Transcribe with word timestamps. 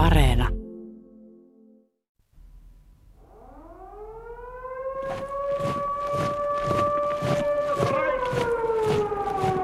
Areena. 0.00 0.48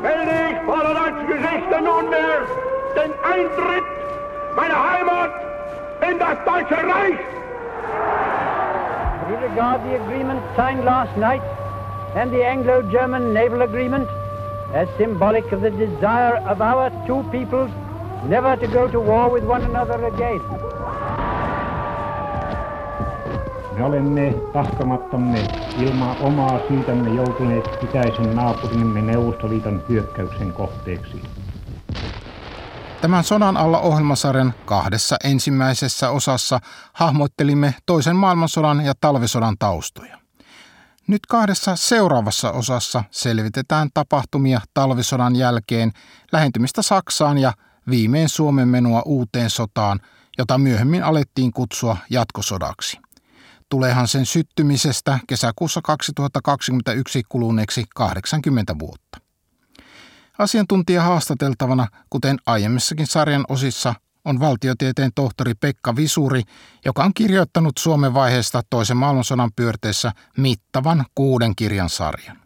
Wenn 0.02 0.28
ich 0.28 0.56
vor 0.66 0.82
der 0.84 0.94
deutschen 0.94 1.84
nunmehr 1.84 2.40
den 2.96 3.12
Eintritt 3.32 3.88
meiner 4.56 4.90
Heimat 4.90 5.30
in 6.10 6.18
das 6.18 6.36
Deutsche 6.44 6.76
Reich 6.76 7.18
We 9.28 9.36
regard 9.36 9.80
the 9.84 9.96
agreement 10.02 10.42
signed 10.54 10.84
last 10.84 11.16
night 11.16 11.42
and 12.14 12.30
the 12.30 12.44
Anglo-German 12.44 13.32
naval 13.32 13.62
agreement 13.62 14.06
as 14.74 14.86
symbolic 14.98 15.50
of 15.52 15.62
the 15.62 15.70
desire 15.70 16.36
of 16.46 16.60
our 16.60 16.90
two 17.06 17.24
peoples 17.32 17.70
never 18.22 18.58
to 18.58 18.66
go 18.66 18.88
to 18.88 19.00
war 19.00 19.32
with 19.32 19.44
one 19.44 19.64
another 19.64 20.04
again. 20.04 20.40
Me 23.76 23.84
olemme 23.84 24.34
tahtomattamme 24.52 25.48
ilman 25.78 26.16
omaa 26.20 26.60
syytämme 26.68 27.10
joutuneet 27.10 27.64
itäisen 27.82 28.36
naapurimme 28.36 29.02
Neuvostoliiton 29.02 29.82
hyökkäyksen 29.88 30.52
kohteeksi. 30.52 31.22
Tämän 33.00 33.24
sodan 33.24 33.56
alla 33.56 33.80
ohjelmasarjan 33.80 34.54
kahdessa 34.64 35.16
ensimmäisessä 35.24 36.10
osassa 36.10 36.58
hahmottelimme 36.92 37.74
toisen 37.86 38.16
maailmansodan 38.16 38.84
ja 38.84 38.92
talvisodan 39.00 39.56
taustoja. 39.58 40.18
Nyt 41.06 41.26
kahdessa 41.26 41.76
seuraavassa 41.76 42.52
osassa 42.52 43.04
selvitetään 43.10 43.88
tapahtumia 43.94 44.60
talvisodan 44.74 45.36
jälkeen, 45.36 45.92
lähentymistä 46.32 46.82
Saksaan 46.82 47.38
ja 47.38 47.52
viimein 47.90 48.28
Suomen 48.28 48.68
menoa 48.68 49.02
uuteen 49.04 49.50
sotaan, 49.50 50.00
jota 50.38 50.58
myöhemmin 50.58 51.04
alettiin 51.04 51.52
kutsua 51.52 51.96
jatkosodaksi. 52.10 52.98
Tuleehan 53.68 54.08
sen 54.08 54.26
syttymisestä 54.26 55.18
kesäkuussa 55.26 55.80
2021 55.82 57.22
kuluneeksi 57.28 57.84
80 57.94 58.78
vuotta. 58.78 59.18
Asiantuntija 60.38 61.02
haastateltavana, 61.02 61.86
kuten 62.10 62.38
aiemmissakin 62.46 63.06
sarjan 63.06 63.44
osissa, 63.48 63.94
on 64.24 64.40
valtiotieteen 64.40 65.10
tohtori 65.14 65.54
Pekka 65.54 65.96
Visuri, 65.96 66.42
joka 66.84 67.04
on 67.04 67.14
kirjoittanut 67.14 67.78
Suomen 67.78 68.14
vaiheesta 68.14 68.62
toisen 68.70 68.96
maailmansodan 68.96 69.50
pyörteissä 69.56 70.12
mittavan 70.36 71.04
kuuden 71.14 71.56
kirjan 71.56 71.88
sarjan. 71.88 72.45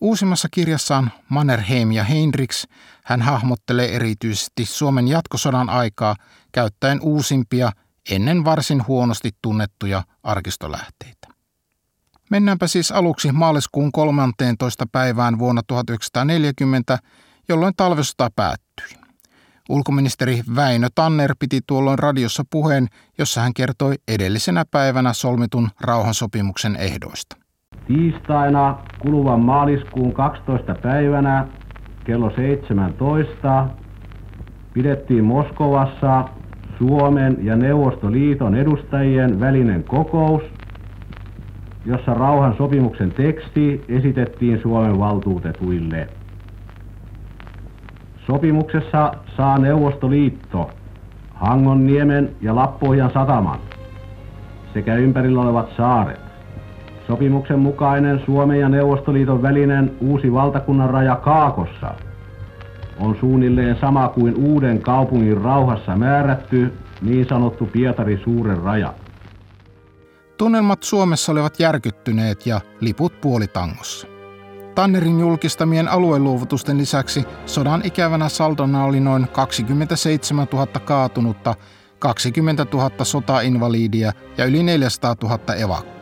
Uusimmassa 0.00 0.48
kirjassaan 0.50 1.12
Mannerheim 1.28 1.92
ja 1.92 2.04
Heinrichs 2.04 2.66
hän 3.04 3.22
hahmottelee 3.22 3.96
erityisesti 3.96 4.64
Suomen 4.64 5.08
jatkosodan 5.08 5.70
aikaa 5.70 6.16
käyttäen 6.52 7.00
uusimpia, 7.00 7.72
ennen 8.10 8.44
varsin 8.44 8.86
huonosti 8.86 9.30
tunnettuja 9.42 10.02
arkistolähteitä. 10.22 11.28
Mennäänpä 12.30 12.66
siis 12.66 12.92
aluksi 12.92 13.32
maaliskuun 13.32 13.92
13. 13.92 14.86
päivään 14.92 15.38
vuonna 15.38 15.62
1940, 15.66 16.98
jolloin 17.48 17.74
talvesota 17.76 18.30
päättyi. 18.36 18.98
Ulkoministeri 19.68 20.42
Väinö 20.54 20.88
Tanner 20.94 21.34
piti 21.38 21.60
tuolloin 21.66 21.98
radiossa 21.98 22.44
puheen, 22.50 22.88
jossa 23.18 23.40
hän 23.40 23.54
kertoi 23.54 23.94
edellisenä 24.08 24.64
päivänä 24.70 25.12
solmitun 25.12 25.70
rauhansopimuksen 25.80 26.76
ehdoista. 26.76 27.36
Tiistaina 27.88 28.76
kuluvan 28.98 29.40
maaliskuun 29.40 30.12
12. 30.12 30.74
päivänä 30.74 31.46
kello 32.04 32.30
17 32.30 33.66
pidettiin 34.72 35.24
Moskovassa 35.24 36.24
Suomen 36.78 37.36
ja 37.42 37.56
Neuvostoliiton 37.56 38.54
edustajien 38.54 39.40
välinen 39.40 39.84
kokous, 39.84 40.42
jossa 41.86 42.14
rauhan 42.14 42.54
sopimuksen 42.56 43.10
teksti 43.10 43.84
esitettiin 43.88 44.62
Suomen 44.62 44.98
valtuutetuille. 44.98 46.08
Sopimuksessa 48.26 49.12
saa 49.36 49.58
Neuvostoliitto 49.58 50.70
Hangonniemen 51.34 52.30
ja 52.40 52.54
Lappohjan 52.54 53.10
sataman 53.12 53.58
sekä 54.74 54.94
ympärillä 54.94 55.40
olevat 55.40 55.68
saaret. 55.76 56.27
Sopimuksen 57.08 57.58
mukainen 57.58 58.22
Suomen 58.26 58.60
ja 58.60 58.68
Neuvostoliiton 58.68 59.42
välinen 59.42 59.96
uusi 60.00 60.32
valtakunnan 60.32 60.90
raja 60.90 61.16
Kaakossa 61.16 61.94
on 63.00 63.16
suunnilleen 63.20 63.76
sama 63.80 64.08
kuin 64.08 64.34
uuden 64.36 64.80
kaupungin 64.80 65.40
rauhassa 65.40 65.96
määrätty 65.96 66.72
niin 67.02 67.26
sanottu 67.28 67.66
Pietari 67.66 68.20
suuren 68.24 68.58
raja. 68.58 68.94
Tunnelmat 70.36 70.82
Suomessa 70.82 71.32
olivat 71.32 71.60
järkyttyneet 71.60 72.46
ja 72.46 72.60
liput 72.80 73.20
puolitangossa. 73.20 74.06
Tannerin 74.74 75.20
julkistamien 75.20 75.88
alueluovutusten 75.88 76.78
lisäksi 76.78 77.24
sodan 77.46 77.80
ikävänä 77.84 78.28
saldona 78.28 78.84
oli 78.84 79.00
noin 79.00 79.28
27 79.28 80.46
000 80.52 80.66
kaatunutta, 80.66 81.54
20 81.98 82.66
000 82.72 82.90
sotainvaliidia 83.02 84.12
ja 84.38 84.44
yli 84.44 84.62
400 84.62 85.14
000 85.22 85.54
evakkoa. 85.54 85.97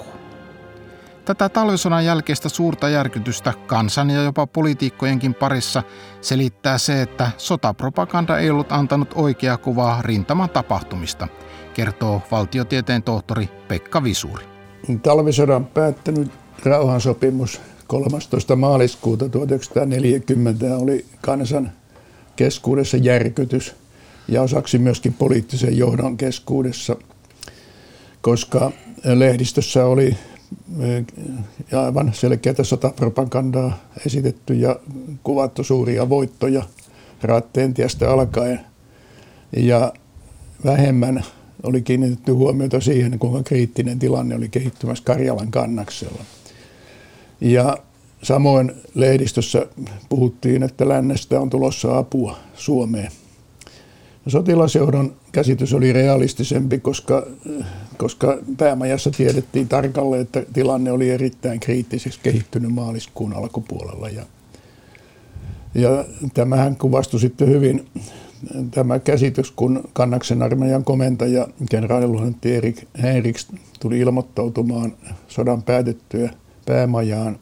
Tätä 1.27 1.49
talvisodan 1.49 2.05
jälkeistä 2.05 2.49
suurta 2.49 2.89
järkytystä 2.89 3.55
kansan 3.67 4.11
ja 4.11 4.23
jopa 4.23 4.47
poliitikkojenkin 4.47 5.35
parissa 5.35 5.83
selittää 6.21 6.79
se, 6.79 7.03
että 7.03 7.31
sotapropaganda 7.39 8.39
ei 8.39 8.51
ollut 8.51 8.73
antanut 8.73 9.09
oikeaa 9.15 9.57
kuvaa 9.57 10.03
rintaman 10.03 10.51
tapahtumista, 10.51 11.29
kertoo 11.75 12.23
valtiotieteen 12.31 13.03
tohtori 13.03 13.49
Pekka 13.69 14.05
Visuri. 14.05 14.45
Talvisodan 15.03 15.67
päättänyt 15.67 16.31
rauhansopimus 16.65 17.61
13. 17.87 18.57
maaliskuuta 18.57 19.29
1940 19.29 20.77
oli 20.77 21.07
kansan 21.21 21.73
keskuudessa 22.37 22.97
järkytys 22.97 23.75
ja 24.29 24.43
osaksi 24.43 24.79
myöskin 24.79 25.13
poliittisen 25.13 25.79
johdon 25.79 26.17
keskuudessa, 26.17 26.97
koska 28.21 28.73
lehdistössä 29.05 29.87
oli 29.87 30.17
ja 31.73 31.83
aivan 31.85 32.11
selkeätä 32.15 32.65
sotapropagandaa 32.65 33.79
esitetty 34.07 34.55
ja 34.55 34.77
kuvattu 35.23 35.65
suuria 35.65 36.09
voittoja 36.09 36.63
Raattentiestä 37.23 38.11
alkaen. 38.11 38.61
Ja 39.57 39.93
vähemmän 40.65 41.25
oli 41.63 41.83
kiinnitetty 41.83 42.33
huomiota 42.33 42.81
siihen, 42.81 43.19
kuinka 43.19 43.43
kriittinen 43.43 43.99
tilanne 43.99 44.35
oli 44.35 44.49
kehittymässä 44.49 45.05
Karjalan 45.05 45.51
kannaksella. 45.51 46.25
Ja 47.41 47.77
samoin 48.23 48.73
lehdistössä 48.95 49.67
puhuttiin, 50.09 50.63
että 50.63 50.89
lännestä 50.89 51.41
on 51.41 51.51
tulossa 51.51 51.99
apua 51.99 52.39
Suomeen. 52.55 53.13
Sotilasjohdon 54.29 55.17
käsitys 55.33 55.75
oli 55.75 55.93
realistisempi, 55.93 56.79
koska, 56.79 57.27
koska 57.99 58.39
päämajassa 58.57 59.11
tiedettiin 59.11 59.69
tarkalleen, 59.69 60.23
että 60.23 60.43
tilanne 60.53 60.93
oli 60.93 61.11
erittäin 61.11 61.61
kriittiseksi 61.61 62.21
kehittynyt 62.23 62.75
maaliskuun 62.75 63.33
alkupuolella. 63.33 64.09
Ja, 64.09 64.23
ja 65.75 66.05
tämähän 66.35 66.77
kuvastui 66.77 67.21
sitten 67.21 67.49
hyvin 67.49 67.87
tämä 68.71 68.99
käsitys, 68.99 69.51
kun 69.51 69.85
Kannaksen 69.93 70.43
armeijan 70.43 70.85
komentaja, 70.85 71.49
kenraaliluhentti 71.71 72.55
Erik 72.55 72.83
Henriks 73.03 73.49
tuli 73.81 73.99
ilmoittautumaan 73.99 74.93
sodan 75.29 75.63
päätettyä 75.63 76.31
päämajaan, 76.67 77.39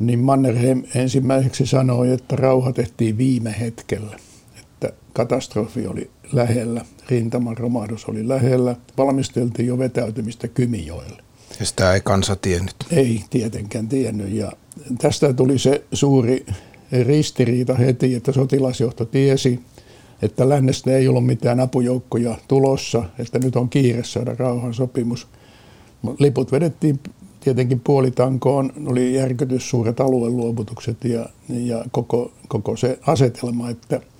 niin 0.00 0.18
Mannerheim 0.18 0.82
ensimmäiseksi 0.94 1.66
sanoi, 1.66 2.12
että 2.12 2.36
rauha 2.36 2.72
tehtiin 2.72 3.18
viime 3.18 3.54
hetkellä 3.60 4.16
katastrofi 5.16 5.86
oli 5.86 6.10
lähellä, 6.32 6.84
rintaman 7.08 7.56
romahdus 7.56 8.04
oli 8.04 8.28
lähellä, 8.28 8.76
valmisteltiin 8.98 9.68
jo 9.68 9.78
vetäytymistä 9.78 10.48
Kymijoelle. 10.48 11.22
Ja 11.60 11.66
sitä 11.66 11.94
ei 11.94 12.00
kansa 12.00 12.36
tiennyt. 12.36 12.76
Ei 12.90 13.24
tietenkään 13.30 13.88
tiennyt 13.88 14.32
ja 14.32 14.52
tästä 14.98 15.32
tuli 15.32 15.58
se 15.58 15.84
suuri 15.92 16.46
ristiriita 17.06 17.74
heti, 17.74 18.14
että 18.14 18.32
sotilasjohto 18.32 19.04
tiesi, 19.04 19.60
että 20.22 20.48
lännestä 20.48 20.90
ei 20.90 21.08
ollut 21.08 21.26
mitään 21.26 21.60
apujoukkoja 21.60 22.36
tulossa, 22.48 23.04
että 23.18 23.38
nyt 23.38 23.56
on 23.56 23.68
kiire 23.68 24.04
saada 24.04 24.34
rauhansopimus. 24.38 25.26
Liput 26.18 26.52
vedettiin 26.52 27.00
tietenkin 27.40 27.80
puolitankoon, 27.80 28.72
oli 28.86 29.14
järkytys, 29.14 29.70
suuret 29.70 30.00
alueluovutukset 30.00 31.04
ja, 31.04 31.26
ja 31.48 31.84
koko, 31.90 32.32
koko 32.48 32.76
se 32.76 32.98
asetelma, 33.06 33.70
että– 33.70 34.00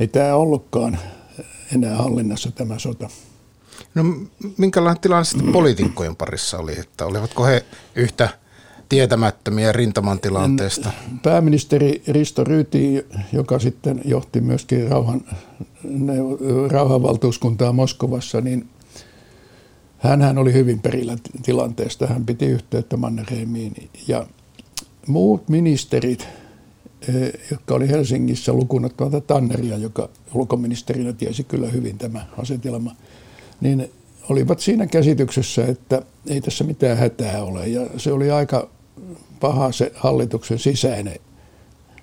ei 0.00 0.08
tämä 0.08 0.34
ollutkaan 0.34 0.98
enää 1.74 1.96
hallinnassa 1.96 2.50
tämä 2.50 2.78
sota. 2.78 3.08
No 3.94 4.04
minkälainen 4.58 5.00
tilanne 5.00 5.24
sitten 5.24 5.52
poliitikkojen 5.58 6.16
parissa 6.16 6.58
oli, 6.58 6.78
että 6.78 7.06
olivatko 7.06 7.44
he 7.44 7.64
yhtä 7.94 8.28
tietämättömiä 8.88 9.72
rintaman 9.72 10.20
tilanteesta. 10.20 10.90
Pääministeri 11.22 12.02
Risto 12.08 12.44
Ryti, 12.44 13.06
joka 13.32 13.58
sitten 13.58 14.00
johti 14.04 14.40
myöskin 14.40 14.88
rauhan, 14.88 15.20
rauhanvaltuuskuntaa 16.70 17.72
Moskovassa, 17.72 18.40
niin 18.40 18.68
hän 19.98 20.38
oli 20.38 20.52
hyvin 20.52 20.80
perillä 20.80 21.16
tilanteesta. 21.42 22.06
Hän 22.06 22.26
piti 22.26 22.46
yhteyttä 22.46 22.96
Mannerheimiin 22.96 23.90
ja 24.08 24.26
muut 25.06 25.48
ministerit, 25.48 26.28
jotka 27.50 27.74
oli 27.74 27.88
Helsingissä 27.88 28.52
lukunottamatta 28.52 29.20
Tanneria, 29.20 29.76
joka 29.76 30.08
ulkoministerinä 30.34 31.12
tiesi 31.12 31.44
kyllä 31.44 31.68
hyvin 31.68 31.98
tämä 31.98 32.26
asetelma, 32.38 32.96
niin 33.60 33.90
olivat 34.28 34.60
siinä 34.60 34.86
käsityksessä, 34.86 35.66
että 35.66 36.02
ei 36.26 36.40
tässä 36.40 36.64
mitään 36.64 36.98
hätää 36.98 37.42
ole. 37.44 37.68
Ja 37.68 37.86
se 37.96 38.12
oli 38.12 38.30
aika 38.30 38.68
paha 39.40 39.72
se 39.72 39.92
hallituksen 39.94 40.58
sisäinen 40.58 41.18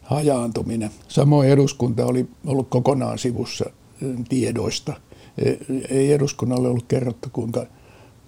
hajaantuminen. 0.01 0.89
Samoin 1.07 1.49
eduskunta 1.49 2.05
oli 2.05 2.27
ollut 2.45 2.69
kokonaan 2.69 3.17
sivussa 3.17 3.65
eh, 3.67 4.09
tiedoista. 4.29 4.93
Eh, 5.37 5.57
ei 5.89 6.11
eduskunnalle 6.13 6.67
ollut 6.67 6.85
kerrottu, 6.87 7.29
kuinka 7.33 7.65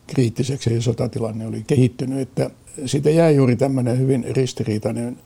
kriittiseksi 0.07 0.81
sotatilanne 0.81 1.47
oli 1.47 1.63
kehittynyt, 1.67 2.19
että 2.19 2.49
siitä 2.85 3.09
jäi 3.09 3.35
juuri 3.35 3.55
tämmöinen 3.55 3.99
hyvin 3.99 4.25
ristiriitainen 4.29 5.17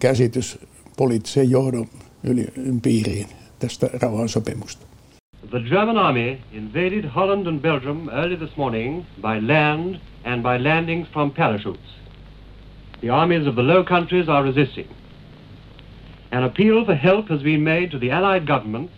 käsitys 0.00 0.58
poliittisen 0.96 1.50
johdon 1.50 1.86
yli, 2.24 2.46
piiriin 2.82 3.26
tästä 3.58 3.90
rauhansopimusta. 4.02 4.86
The 5.50 5.60
German 5.60 5.98
army 5.98 6.38
invaded 6.52 7.04
Holland 7.04 7.46
and 7.46 7.60
Belgium 7.60 8.08
early 8.08 8.36
this 8.36 8.56
morning 8.56 9.04
by 9.22 9.46
land 9.46 9.96
and 10.24 10.42
by 10.42 10.64
landings 10.64 11.08
from 11.08 11.30
parachutes. 11.30 11.98
The 13.00 13.10
armies 13.10 13.46
of 13.46 13.54
the 13.54 13.62
Low 13.62 13.84
Countries 13.84 14.28
are 14.28 14.52
resisting. 14.52 14.86
An 16.32 16.44
appeal 16.44 16.84
for 16.84 16.94
help 16.94 17.28
has 17.28 17.42
been 17.42 17.60
made 17.60 17.88
to 17.88 17.98
the 17.98 18.12
Allied 18.12 18.46
governments, 18.46 18.92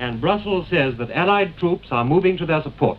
and 0.00 0.20
Brussels 0.20 0.68
says 0.70 0.96
that 0.96 1.10
Allied 1.16 1.48
troops 1.58 1.92
are 1.92 2.04
moving 2.04 2.38
to 2.38 2.46
their 2.46 2.62
support. 2.62 2.98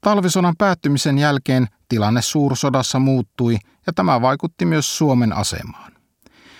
Talvisodan 0.00 0.54
päättymisen 0.58 1.18
jälkeen 1.18 1.66
tilanne 1.88 2.22
suursodassa 2.22 2.98
muuttui 2.98 3.56
ja 3.86 3.92
tämä 3.92 4.20
vaikutti 4.20 4.64
myös 4.64 4.98
Suomen 4.98 5.32
asemaan. 5.32 5.95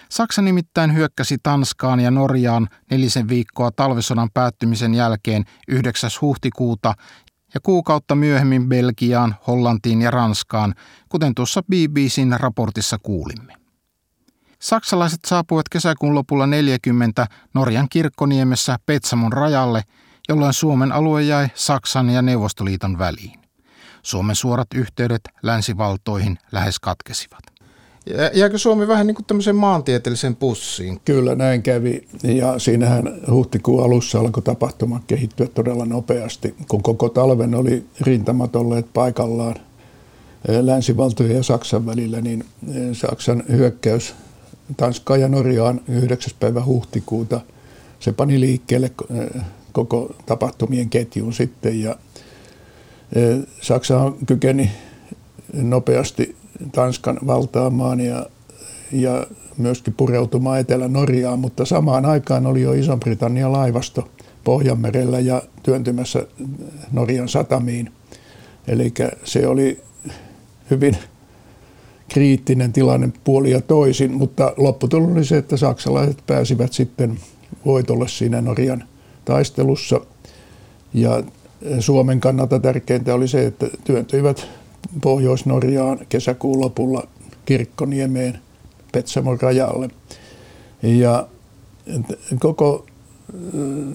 Saksa 0.08 0.42
nimittäin 0.42 0.94
hyökkäsi 0.94 1.36
Tanskaan 1.42 2.00
ja 2.00 2.10
Norjaan 2.10 2.68
nelisen 2.90 3.28
viikkoa 3.28 3.70
talvisodan 3.70 4.30
päättymisen 4.34 4.94
jälkeen 4.94 5.44
9. 5.68 6.10
huhtikuuta 6.20 6.94
ja 7.54 7.60
kuukautta 7.60 8.14
myöhemmin 8.14 8.68
Belgiaan, 8.68 9.34
Hollantiin 9.46 10.02
ja 10.02 10.10
Ranskaan, 10.10 10.74
kuten 11.08 11.34
tuossa 11.34 11.62
BBCn 11.62 12.36
raportissa 12.36 12.98
kuulimme. 13.02 13.52
Saksalaiset 14.58 15.20
saapuivat 15.26 15.68
kesäkuun 15.68 16.14
lopulla 16.14 16.46
40 16.46 17.26
Norjan 17.54 17.88
kirkkoniemessä 17.88 18.76
Petsamon 18.86 19.32
rajalle– 19.32 19.82
jolloin 20.28 20.52
Suomen 20.52 20.92
alue 20.92 21.22
jäi 21.22 21.48
Saksan 21.54 22.10
ja 22.10 22.22
Neuvostoliiton 22.22 22.98
väliin. 22.98 23.40
Suomen 24.02 24.36
suorat 24.36 24.68
yhteydet 24.74 25.20
länsivaltoihin 25.42 26.38
lähes 26.52 26.78
katkesivat. 26.78 27.55
Jääkö 28.32 28.58
Suomi 28.58 28.88
vähän 28.88 29.06
niin 29.06 29.14
kuin 29.14 29.24
tämmöiseen 29.26 29.56
maantieteelliseen 29.56 30.36
pussiin? 30.36 31.00
Kyllä 31.04 31.34
näin 31.34 31.62
kävi 31.62 32.08
ja 32.22 32.58
siinähän 32.58 33.20
huhtikuun 33.30 33.84
alussa 33.84 34.20
alkoi 34.20 34.42
tapahtuma 34.42 35.00
kehittyä 35.06 35.46
todella 35.46 35.84
nopeasti, 35.84 36.54
kun 36.68 36.82
koko 36.82 37.08
talven 37.08 37.54
oli 37.54 37.84
rintamat 38.00 38.56
olleet 38.56 38.86
paikallaan 38.94 39.54
länsivaltojen 40.60 41.36
ja 41.36 41.42
Saksan 41.42 41.86
välillä, 41.86 42.20
niin 42.20 42.44
Saksan 42.92 43.42
hyökkäys 43.48 44.14
Tanskaan 44.76 45.20
ja 45.20 45.28
Norjaan 45.28 45.80
9. 45.88 46.32
päivä 46.40 46.64
huhtikuuta, 46.64 47.40
se 48.00 48.12
pani 48.12 48.40
liikkeelle 48.40 48.90
koko 49.72 50.14
tapahtumien 50.26 50.90
ketjun 50.90 51.32
sitten 51.32 51.82
ja 51.82 51.96
Saksa 53.62 54.12
kykeni 54.26 54.70
nopeasti 55.52 56.36
Tanskan 56.72 57.18
valtaamaan 57.26 58.00
ja, 58.00 58.26
ja 58.92 59.26
myöskin 59.58 59.94
pureutumaan 59.94 60.60
Etelä-Norjaan, 60.60 61.38
mutta 61.38 61.64
samaan 61.64 62.04
aikaan 62.04 62.46
oli 62.46 62.62
jo 62.62 62.72
Iso-Britannian 62.72 63.52
laivasto 63.52 64.08
Pohjanmerellä 64.44 65.20
ja 65.20 65.42
työntymässä 65.62 66.26
Norjan 66.92 67.28
satamiin. 67.28 67.92
Eli 68.68 68.94
se 69.24 69.46
oli 69.46 69.82
hyvin 70.70 70.96
kriittinen 72.08 72.72
tilanne 72.72 73.12
puoli 73.24 73.50
ja 73.50 73.60
toisin, 73.60 74.14
mutta 74.14 74.52
lopputulos 74.56 75.10
oli 75.10 75.24
se, 75.24 75.36
että 75.36 75.56
saksalaiset 75.56 76.22
pääsivät 76.26 76.72
sitten 76.72 77.18
voitolle 77.64 78.08
siinä 78.08 78.40
Norjan 78.40 78.84
taistelussa. 79.24 80.00
Ja 80.94 81.22
Suomen 81.80 82.20
kannalta 82.20 82.58
tärkeintä 82.58 83.14
oli 83.14 83.28
se, 83.28 83.46
että 83.46 83.66
työntyivät 83.84 84.46
Pohjois-Norjaan 85.02 85.98
kesäkuun 86.08 86.60
lopulla 86.60 87.08
Kirkkoniemeen 87.44 88.38
Petsamon 88.92 89.40
rajalle. 89.40 89.88
Ja 90.82 91.28
koko, 92.38 92.86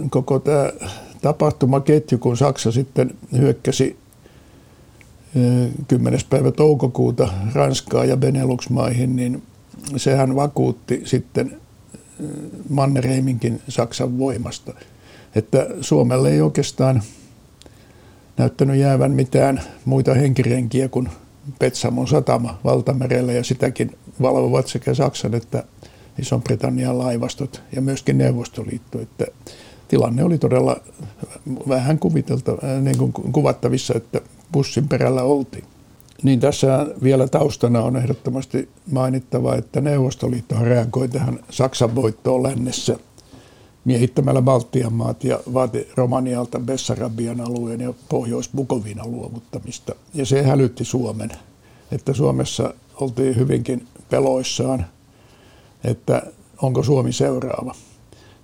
koko 0.10 0.40
tämä 0.40 0.70
tapahtumaketju, 1.22 2.18
kun 2.18 2.38
Saksa 2.38 2.72
sitten 2.72 3.12
hyökkäsi 3.38 3.98
10. 5.88 6.20
päivä 6.30 6.52
toukokuuta 6.52 7.30
Ranskaa 7.54 8.06
ja 8.06 8.18
Benelux-maihin, 8.18 9.16
niin 9.16 9.44
sehän 9.98 10.36
vakuutti 10.36 11.02
sitten 11.06 11.58
Mannerheiminkin 12.70 13.62
Saksan 13.68 14.18
voimasta– 14.18 14.74
että 15.36 15.68
Suomelle 15.82 16.32
ei 16.32 16.42
oikeastaan 16.42 17.04
näyttänyt 18.42 18.78
jäävän 18.78 19.12
mitään 19.12 19.62
muita 19.86 20.14
henkirenkiä 20.14 20.90
kuin 20.90 21.10
Petsamon 21.60 22.08
satama 22.08 22.60
valtamerellä 22.64 23.34
ja 23.34 23.44
sitäkin 23.44 23.92
valvovat 24.22 24.68
sekä 24.68 24.94
Saksan 24.94 25.36
että 25.36 25.64
Iso-Britannian 26.20 26.98
laivastot 26.98 27.62
ja 27.76 27.82
myöskin 27.82 28.18
Neuvostoliitto. 28.18 29.00
Että 29.00 29.26
tilanne 29.88 30.24
oli 30.24 30.38
todella 30.38 30.78
vähän 31.68 32.00
kuvitelta, 32.00 32.58
niin 32.82 32.98
kuin 32.98 33.14
kuvattavissa, 33.14 33.94
että 33.98 34.22
bussin 34.52 34.88
perällä 34.88 35.24
oltiin. 35.24 35.64
Niin 36.24 36.40
tässä 36.40 36.88
vielä 37.04 37.28
taustana 37.28 37.82
on 37.82 37.98
ehdottomasti 37.98 38.70
mainittava, 38.92 39.56
että 39.56 39.82
Neuvostoliitto 39.82 40.56
reagoi 40.62 41.08
tähän 41.08 41.40
Saksan 41.50 41.96
voittoon 41.96 42.44
lännessä– 42.44 42.98
miehittämällä 43.86 44.42
Baltian 44.42 44.94
maat 44.94 45.24
ja 45.24 45.40
vaati 45.54 45.88
Romanialta 45.96 46.60
Bessarabian 46.60 47.42
alueen 47.42 47.82
ja 47.82 47.94
Pohjois-Bukovinan 48.10 49.12
luovuttamista. 49.12 49.96
Ja 50.14 50.26
se 50.26 50.44
hälytti 50.44 50.86
Suomen, 50.86 51.32
että 51.92 52.14
Suomessa 52.14 52.74
oltiin 52.96 53.36
hyvinkin 53.36 53.88
peloissaan, 54.10 54.86
että 55.84 56.22
onko 56.62 56.84
Suomi 56.84 57.14
seuraava. 57.14 57.76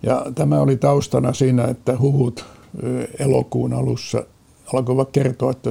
Ja 0.03 0.25
tämä 0.35 0.61
oli 0.61 0.77
taustana 0.77 1.33
siinä, 1.33 1.65
että 1.65 1.99
huhut 1.99 2.45
elokuun 3.19 3.73
alussa 3.73 4.23
alkoivat 4.73 5.11
kertoa, 5.11 5.51
että, 5.51 5.69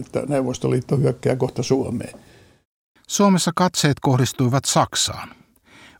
että 0.00 0.22
Neuvostoliitto 0.28 0.96
hyökkää 0.96 1.36
kohta 1.36 1.62
Suomeen. 1.62 2.20
Suomessa 3.08 3.50
katseet 3.56 4.00
kohdistuivat 4.00 4.64
Saksaan. 4.64 5.39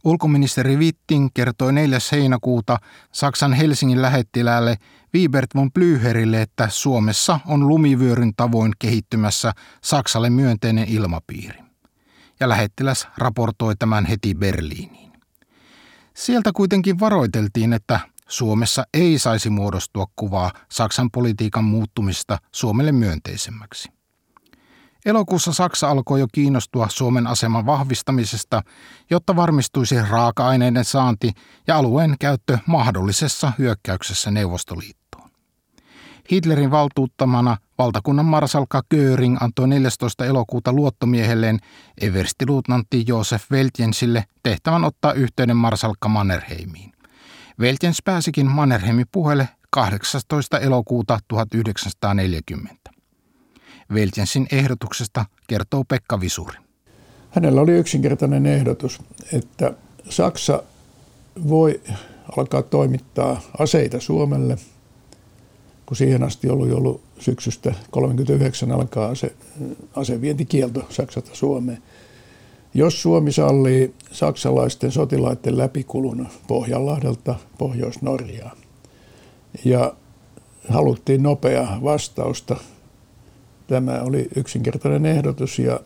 Ulkoministeri 0.04 0.76
Witting 0.76 1.28
kertoi 1.34 1.72
4. 1.72 1.98
heinäkuuta 2.12 2.78
Saksan 3.12 3.52
Helsingin 3.52 4.02
lähettiläälle 4.02 4.76
Wiebert 5.14 5.54
von 5.54 5.70
Blüherille, 5.78 6.36
että 6.36 6.68
Suomessa 6.68 7.40
on 7.46 7.68
lumivyöryn 7.68 8.32
tavoin 8.36 8.72
kehittymässä 8.78 9.52
Saksalle 9.82 10.30
myönteinen 10.30 10.88
ilmapiiri. 10.88 11.58
Ja 12.40 12.48
lähettiläs 12.48 13.08
raportoi 13.18 13.76
tämän 13.76 14.06
heti 14.06 14.34
Berliiniin. 14.34 15.12
Sieltä 16.14 16.50
kuitenkin 16.54 17.00
varoiteltiin, 17.00 17.72
että 17.72 18.00
Suomessa 18.28 18.84
ei 18.94 19.18
saisi 19.18 19.50
muodostua 19.50 20.06
kuvaa 20.16 20.52
Saksan 20.68 21.10
politiikan 21.10 21.64
muuttumista 21.64 22.38
Suomelle 22.52 22.92
myönteisemmäksi. 22.92 23.99
Elokuussa 25.06 25.52
Saksa 25.52 25.90
alkoi 25.90 26.20
jo 26.20 26.26
kiinnostua 26.32 26.88
Suomen 26.88 27.26
aseman 27.26 27.66
vahvistamisesta, 27.66 28.62
jotta 29.10 29.36
varmistuisi 29.36 30.02
raaka-aineiden 30.10 30.84
saanti 30.84 31.32
ja 31.66 31.76
alueen 31.76 32.16
käyttö 32.20 32.58
mahdollisessa 32.66 33.52
hyökkäyksessä 33.58 34.30
Neuvostoliittoon. 34.30 35.30
Hitlerin 36.32 36.70
valtuuttamana 36.70 37.56
valtakunnan 37.78 38.26
marsalkka 38.26 38.82
Göring 38.94 39.36
antoi 39.40 39.68
14. 39.68 40.24
elokuuta 40.24 40.72
luottomiehelleen 40.72 41.58
everstiluutnantti 42.00 43.04
Josef 43.06 43.50
Veltjensille 43.50 44.24
tehtävän 44.42 44.84
ottaa 44.84 45.12
yhteyden 45.12 45.56
marsalkka 45.56 46.08
Mannerheimiin. 46.08 46.92
Veltjens 47.60 48.02
pääsikin 48.04 48.50
Mannerheimin 48.50 49.06
puhelle 49.12 49.48
18. 49.70 50.58
elokuuta 50.58 51.18
1940. 51.28 52.79
Veltjensin 53.94 54.46
ehdotuksesta 54.52 55.24
kertoo 55.46 55.84
Pekka 55.84 56.20
Visuri. 56.20 56.56
Hänellä 57.30 57.60
oli 57.60 57.72
yksinkertainen 57.72 58.46
ehdotus, 58.46 59.00
että 59.32 59.74
Saksa 60.08 60.62
voi 61.48 61.80
alkaa 62.36 62.62
toimittaa 62.62 63.40
aseita 63.58 64.00
Suomelle, 64.00 64.56
kun 65.86 65.96
siihen 65.96 66.22
asti 66.22 66.50
oli 66.50 66.72
ollut 66.72 67.02
syksystä 67.18 67.70
1939 67.70 68.72
alkaa 68.72 69.08
ase, 69.08 69.34
asevientikielto 69.96 70.86
Saksasta 70.88 71.30
Suomeen. 71.32 71.82
Jos 72.74 73.02
Suomi 73.02 73.32
sallii 73.32 73.94
saksalaisten 74.12 74.92
sotilaiden 74.92 75.58
läpikulun 75.58 76.28
Pohjanlahdelta 76.46 77.34
Pohjois-Norjaan 77.58 78.56
ja 79.64 79.94
haluttiin 80.68 81.22
nopea 81.22 81.78
vastausta, 81.82 82.56
tämä 83.70 84.00
oli 84.02 84.28
yksinkertainen 84.36 85.06
ehdotus 85.06 85.58
ja 85.58 85.80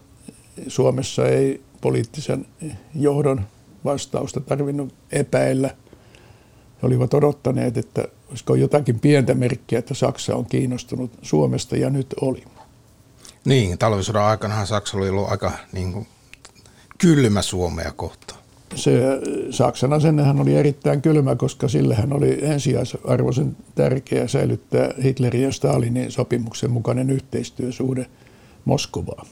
Suomessa 0.69 1.29
ei 1.29 1.63
poliittisen 1.81 2.47
johdon 2.95 3.41
vastausta 3.85 4.41
tarvinnut 4.41 4.95
epäillä. 5.13 5.69
He 6.83 6.87
olivat 6.87 7.15
odottaneet, 7.15 7.77
että 7.77 8.05
olisiko 8.29 8.55
jotakin 8.55 9.01
pientä 9.01 9.35
merkkiä, 9.35 9.79
että 9.79 9.95
Saksa 9.95 10.37
on 10.37 10.47
kiinnostunut 10.47 11.11
Suomesta 11.23 11.77
ja 11.77 11.91
nyt 11.91 12.15
oli. 12.21 12.45
Niin, 13.45 13.79
talvisodan 13.79 14.25
aikana 14.25 14.67
Saksa 14.67 14.97
oli 14.97 15.09
ollut 15.09 15.31
aika 15.31 15.53
niin 15.73 15.93
kuin, 15.93 16.07
kylmä 16.99 17.43
Suomea 17.43 17.93
kohtaan. 17.93 18.41
Se 18.75 19.01
Saksan 19.51 19.93
asennehan 19.93 20.41
oli 20.41 20.55
erittäin 20.55 21.03
kylmä, 21.03 21.37
koska 21.37 21.69
sillehän 21.69 22.13
oli 22.13 22.39
ensiarvoisen 22.43 23.57
tärkeää 23.75 24.29
säilyttää 24.29 24.95
Hitlerin 25.05 25.43
ja 25.43 25.53
Stalinin 25.53 26.11
sopimuksen 26.11 26.71
mukainen 26.71 27.11
yhteistyösuhde 27.11 28.07
Moskovaan. 28.65 29.27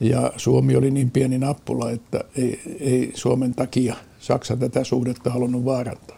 Ja 0.00 0.32
Suomi 0.36 0.76
oli 0.76 0.90
niin 0.90 1.10
pieni 1.10 1.38
nappula, 1.38 1.90
että 1.90 2.24
ei, 2.36 2.60
ei 2.80 3.12
Suomen 3.14 3.54
takia 3.54 3.96
Saksa 4.20 4.56
tätä 4.56 4.84
suhdetta 4.84 5.30
halunnut 5.30 5.64
vaarantaa. 5.64 6.16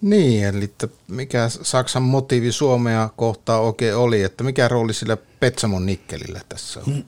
Niin, 0.00 0.44
eli 0.44 0.64
että 0.64 0.88
mikä 1.08 1.48
Saksan 1.48 2.02
motiivi 2.02 2.52
Suomea 2.52 3.08
kohtaa 3.16 3.60
oikein 3.60 3.96
oli, 3.96 4.22
että 4.22 4.44
mikä 4.44 4.68
rooli 4.68 4.94
sillä 4.94 5.16
Petsamon 5.40 5.86
nikkelillä 5.86 6.40
tässä 6.48 6.80
on? 6.86 7.04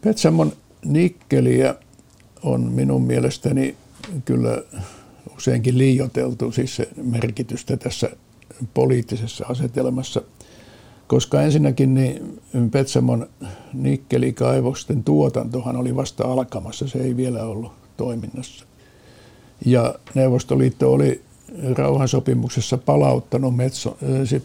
Petsamon 0.00 0.52
nikkeliä 0.84 1.74
on 2.42 2.60
minun 2.60 3.02
mielestäni 3.02 3.76
kyllä 4.24 4.62
useinkin 5.36 5.78
liioteltu, 5.78 6.52
siis 6.52 6.82
merkitystä 7.02 7.76
tässä 7.76 8.10
poliittisessa 8.74 9.46
asetelmassa– 9.48 10.22
koska 11.10 11.42
ensinnäkin 11.42 11.94
niin 11.94 12.40
Petsamon 12.70 13.26
nikkelikaivosten 13.72 15.04
tuotantohan 15.04 15.76
oli 15.76 15.96
vasta 15.96 16.24
alkamassa, 16.24 16.88
se 16.88 16.98
ei 16.98 17.16
vielä 17.16 17.42
ollut 17.42 17.72
toiminnassa. 17.96 18.64
Ja 19.66 19.94
Neuvostoliitto 20.14 20.92
oli 20.92 21.22
rauhansopimuksessa 21.76 22.78
palauttanut 22.78 23.56
Metso, 23.56 23.96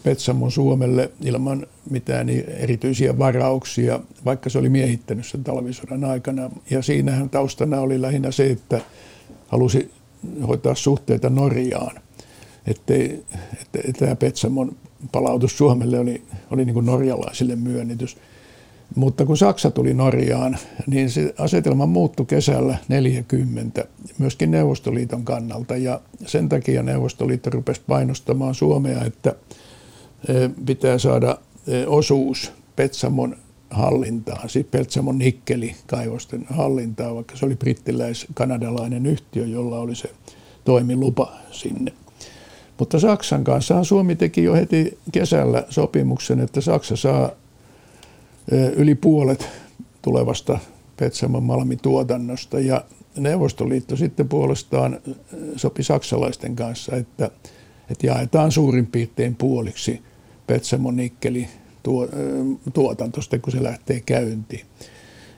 Petsamon 0.02 0.52
Suomelle 0.52 1.10
ilman 1.24 1.66
mitään 1.90 2.28
erityisiä 2.58 3.18
varauksia, 3.18 4.00
vaikka 4.24 4.50
se 4.50 4.58
oli 4.58 4.68
miehittänyt 4.68 5.26
sen 5.26 5.44
talvisodan 5.44 6.04
aikana. 6.04 6.50
Ja 6.70 6.82
siinähän 6.82 7.30
taustana 7.30 7.80
oli 7.80 8.02
lähinnä 8.02 8.30
se, 8.30 8.46
että 8.46 8.80
halusi 9.48 9.90
hoitaa 10.48 10.74
suhteita 10.74 11.30
Norjaan. 11.30 12.00
Ettei, 12.66 13.24
että 13.74 13.92
tämä 13.98 14.16
Petsamon 14.16 14.76
palautus 15.12 15.58
Suomelle 15.58 15.98
oli, 15.98 16.22
oli 16.50 16.64
niin 16.64 16.74
kuin 16.74 16.86
norjalaisille 16.86 17.56
myönnytys. 17.56 18.16
Mutta 18.94 19.26
kun 19.26 19.36
Saksa 19.36 19.70
tuli 19.70 19.94
Norjaan, 19.94 20.58
niin 20.86 21.10
se 21.10 21.34
asetelma 21.38 21.86
muuttui 21.86 22.26
kesällä 22.26 22.78
40 22.88 23.84
myöskin 24.18 24.50
Neuvostoliiton 24.50 25.24
kannalta. 25.24 25.76
Ja 25.76 26.00
sen 26.26 26.48
takia 26.48 26.82
Neuvostoliitto 26.82 27.50
rupesi 27.50 27.80
painostamaan 27.86 28.54
Suomea, 28.54 29.04
että 29.04 29.34
e, 30.28 30.32
pitää 30.66 30.98
saada 30.98 31.38
e, 31.66 31.86
osuus 31.86 32.52
Petsamon 32.76 33.36
hallintaan, 33.70 34.48
siis 34.48 34.66
Petsamon 34.70 35.18
nikkelikaivosten 35.18 36.46
hallintaan, 36.50 37.14
vaikka 37.14 37.36
se 37.36 37.46
oli 37.46 37.56
brittiläis-kanadalainen 37.56 39.06
yhtiö, 39.06 39.46
jolla 39.46 39.78
oli 39.78 39.94
se 39.94 40.10
toimilupa 40.64 41.32
sinne. 41.50 41.92
Mutta 42.78 42.98
Saksan 43.00 43.44
kanssa 43.44 43.84
Suomi 43.84 44.16
teki 44.16 44.44
jo 44.44 44.54
heti 44.54 44.98
kesällä 45.12 45.64
sopimuksen, 45.68 46.40
että 46.40 46.60
Saksa 46.60 46.96
saa 46.96 47.30
yli 48.76 48.94
puolet 48.94 49.48
tulevasta 50.02 50.58
Petsamon 50.96 51.42
malmituotannosta 51.42 52.60
ja 52.60 52.84
Neuvostoliitto 53.16 53.96
sitten 53.96 54.28
puolestaan 54.28 55.00
sopi 55.56 55.82
saksalaisten 55.82 56.56
kanssa, 56.56 56.96
että, 56.96 57.30
että 57.90 58.06
jaetaan 58.06 58.52
suurin 58.52 58.86
piirtein 58.86 59.34
puoliksi 59.34 60.02
Petsamon 60.46 60.96
nikkeli 60.96 61.48
tuotantosta, 62.74 63.38
kun 63.38 63.52
se 63.52 63.62
lähtee 63.62 64.00
käyntiin. 64.00 64.66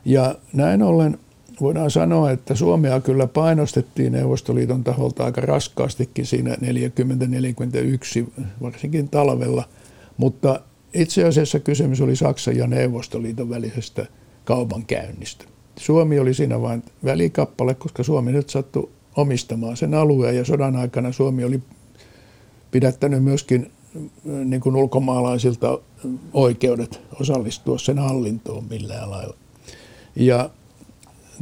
Ja 0.04 0.34
näin 0.52 0.82
ollen 0.82 1.18
voidaan 1.60 1.90
sanoa, 1.90 2.30
että 2.30 2.54
Suomea 2.54 3.00
kyllä 3.00 3.26
painostettiin 3.26 4.12
Neuvostoliiton 4.12 4.84
taholta 4.84 5.24
aika 5.24 5.40
raskaastikin 5.40 6.26
siinä 6.26 6.54
40-41, 6.54 8.44
varsinkin 8.62 9.08
talvella, 9.08 9.64
mutta 10.16 10.60
itse 10.98 11.24
asiassa 11.24 11.60
kysymys 11.60 12.00
oli 12.00 12.16
Saksan 12.16 12.56
ja 12.56 12.66
Neuvostoliiton 12.66 13.50
välisestä 13.50 14.06
kaupankäynnistä. 14.44 15.44
Suomi 15.76 16.18
oli 16.18 16.34
siinä 16.34 16.60
vain 16.60 16.82
välikappale, 17.04 17.74
koska 17.74 18.02
Suomi 18.02 18.32
nyt 18.32 18.50
sattui 18.50 18.88
omistamaan 19.16 19.76
sen 19.76 19.94
alueen 19.94 20.36
ja 20.36 20.44
sodan 20.44 20.76
aikana 20.76 21.12
Suomi 21.12 21.44
oli 21.44 21.62
pidättänyt 22.70 23.24
myöskin 23.24 23.70
niin 24.24 24.60
kuin 24.60 24.76
ulkomaalaisilta 24.76 25.78
oikeudet 26.32 27.00
osallistua 27.20 27.78
sen 27.78 27.98
hallintoon 27.98 28.64
millään 28.70 29.10
lailla. 29.10 29.36
Ja 30.16 30.50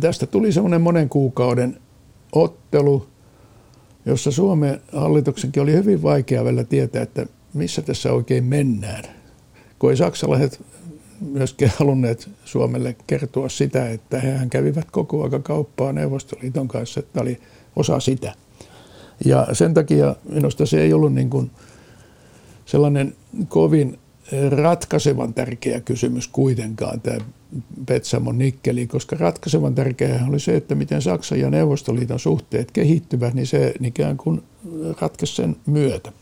tästä 0.00 0.26
tuli 0.26 0.52
semmoinen 0.52 0.80
monen 0.80 1.08
kuukauden 1.08 1.80
ottelu, 2.32 3.06
jossa 4.06 4.30
Suomen 4.30 4.80
hallituksenkin 4.92 5.62
oli 5.62 5.72
hyvin 5.72 6.02
vaikea 6.02 6.44
vielä 6.44 6.64
tietää, 6.64 7.02
että 7.02 7.26
missä 7.54 7.82
tässä 7.82 8.12
oikein 8.12 8.44
mennään. 8.44 9.15
Kun 9.78 9.90
ei 9.90 9.97
saksalaiset 9.97 10.61
myöskään 11.21 11.73
halunneet 11.78 12.30
Suomelle 12.45 12.97
kertoa 13.06 13.49
sitä, 13.49 13.90
että 13.90 14.21
hehän 14.21 14.50
kävivät 14.50 14.90
koko 14.90 15.25
ajan 15.25 15.42
kauppaa 15.42 15.92
Neuvostoliiton 15.92 16.68
kanssa, 16.68 17.00
että 17.00 17.21
oli 17.21 17.40
osa 17.76 18.00
sitä. 18.00 18.33
Ja 19.25 19.47
sen 19.52 19.75
takia 19.75 20.16
minusta 20.28 20.66
se 20.66 20.83
ei 20.83 20.92
ollut 20.92 21.14
niin 21.14 21.30
kuin 21.30 21.50
sellainen 22.66 23.14
kovin 23.49 23.99
ratkaisevan 24.50 25.35
tärkeä 25.35 25.80
kysymys 25.80 26.28
kuitenkaan 26.28 27.00
tämä 27.00 27.18
Petsamon 27.87 28.38
nikkeli, 28.38 28.87
koska 28.87 29.16
ratkaisevan 29.16 29.75
tärkeää 29.75 30.26
oli 30.28 30.40
se, 30.40 30.56
että 30.56 30.75
miten 30.75 31.02
Saksan 31.02 31.40
ja 31.40 31.50
Neuvostoliiton 31.50 32.18
suhteet 32.18 32.71
kehittyvät, 32.71 33.35
niin 33.35 33.47
se 33.47 33.75
ikään 33.83 34.16
kuin 34.16 34.42
ratkaisi 35.00 35.35
sen 35.35 35.56
myötä. 35.66 36.12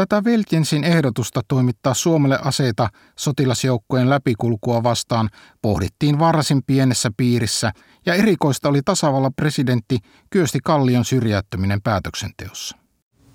Tätä 0.00 0.24
Veltjensin 0.24 0.84
ehdotusta 0.84 1.40
toimittaa 1.48 1.94
Suomelle 1.94 2.38
aseita 2.44 2.88
sotilasjoukkojen 3.18 4.10
läpikulkua 4.10 4.82
vastaan 4.82 5.28
pohdittiin 5.62 6.18
varsin 6.18 6.62
pienessä 6.66 7.10
piirissä 7.16 7.72
ja 8.06 8.14
erikoista 8.14 8.68
oli 8.68 8.80
tasavallan 8.84 9.34
presidentti 9.34 9.98
Kyösti 10.30 10.58
Kallion 10.64 11.04
syrjäyttäminen 11.04 11.82
päätöksenteossa. 11.82 12.76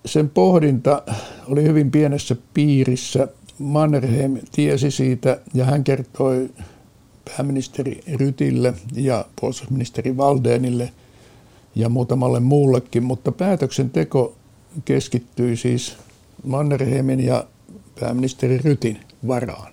Sen 0.05 0.29
pohdinta 0.29 1.03
oli 1.47 1.63
hyvin 1.63 1.91
pienessä 1.91 2.35
piirissä. 2.53 3.27
Mannerheim 3.59 4.37
tiesi 4.51 4.91
siitä 4.91 5.39
ja 5.53 5.65
hän 5.65 5.83
kertoi 5.83 6.49
pääministeri 7.25 8.01
Rytille 8.13 8.73
ja 8.93 9.25
puolustusministeri 9.39 10.17
Valdenille 10.17 10.93
ja 11.75 11.89
muutamalle 11.89 12.39
muullekin, 12.39 13.03
mutta 13.03 13.31
päätöksenteko 13.31 14.35
keskittyi 14.85 15.57
siis 15.57 15.97
Mannerheimin 16.45 17.19
ja 17.19 17.45
pääministeri 17.99 18.57
Rytin 18.57 18.99
varaan. 19.27 19.71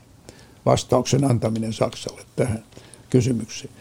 Vastauksen 0.67 1.25
antaminen 1.25 1.73
Saksalle 1.73 2.23
tähän 2.37 2.65
kysymykseen. 3.11 3.75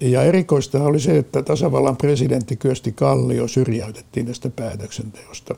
Ja 0.00 0.22
erikoista 0.22 0.82
oli 0.82 1.00
se, 1.00 1.18
että 1.18 1.42
tasavallan 1.42 1.96
presidentti 1.96 2.56
Kyösti 2.56 2.92
Kallio 2.92 3.48
syrjäytettiin 3.48 4.26
tästä 4.26 4.50
päätöksenteosta. 4.50 5.54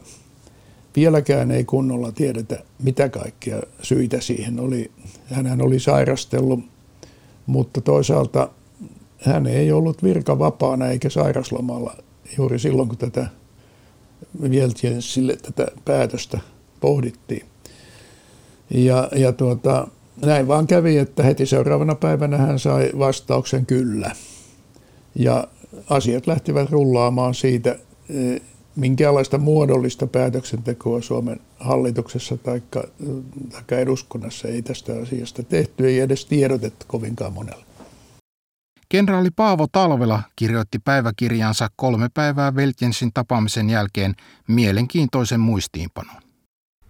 Vieläkään 0.97 1.50
ei 1.50 1.64
kunnolla 1.64 2.12
tiedetä, 2.12 2.62
mitä 2.82 3.09
kaikkia 3.09 3.62
syitä 3.82 4.21
siihen 4.21 4.61
oli. 4.61 4.90
Hän 5.25 5.62
oli 5.62 5.78
sairastellut 5.78 6.61
mutta 7.47 7.80
toisaalta 7.80 8.49
hän 9.18 9.47
ei 9.47 9.73
ollut 9.73 10.02
virkavapaana 10.02 10.87
eikä 10.87 11.11
sairaslomalla 11.11 11.97
juuri 12.38 12.59
silloin, 12.59 12.88
kun 12.88 12.99
tätä 12.99 13.26
sille 15.00 15.37
tätä 15.37 15.67
päätöstä 15.85 16.38
pohdittiin. 16.81 17.47
Ja, 18.71 19.09
ja 19.17 19.33
tuota, 19.33 19.88
näin 20.25 20.49
vaan 20.49 20.67
kävi, 20.67 20.99
että 20.99 21.23
heti 21.23 21.47
seuraavana 21.47 21.95
päivänä 21.95 22.37
hän 22.37 22.59
sai 22.59 22.91
vastauksen 22.99 23.67
kyllä. 23.67 24.11
Ja 25.14 25.49
asiat 25.91 26.26
lähtivät 26.26 26.71
rullaamaan 26.71 27.35
siitä. 27.35 27.79
Minkäänlaista 28.76 29.38
muodollista 29.38 30.07
päätöksentekoa 30.07 31.02
Suomen 31.02 31.41
hallituksessa 31.59 32.37
tai 32.37 32.62
eduskunnassa 33.71 34.49
ei 34.49 34.62
tästä 34.62 34.93
asiasta 35.02 35.43
tehty, 35.43 35.88
ei 35.88 36.00
edes 36.00 36.26
tiedotettu 36.26 36.87
kovinkaan 36.88 37.33
monelle. 37.33 37.72
Kenraali 38.92 39.28
Paavo 39.37 39.66
Talvela 39.72 40.22
kirjoitti 40.37 40.78
päiväkirjansa 40.78 41.68
kolme 41.76 42.08
päivää 42.14 42.56
Veltjensin 42.56 43.11
tapaamisen 43.14 43.70
jälkeen 43.70 44.14
mielenkiintoisen 44.49 45.40
muistiinpanon. 45.40 46.22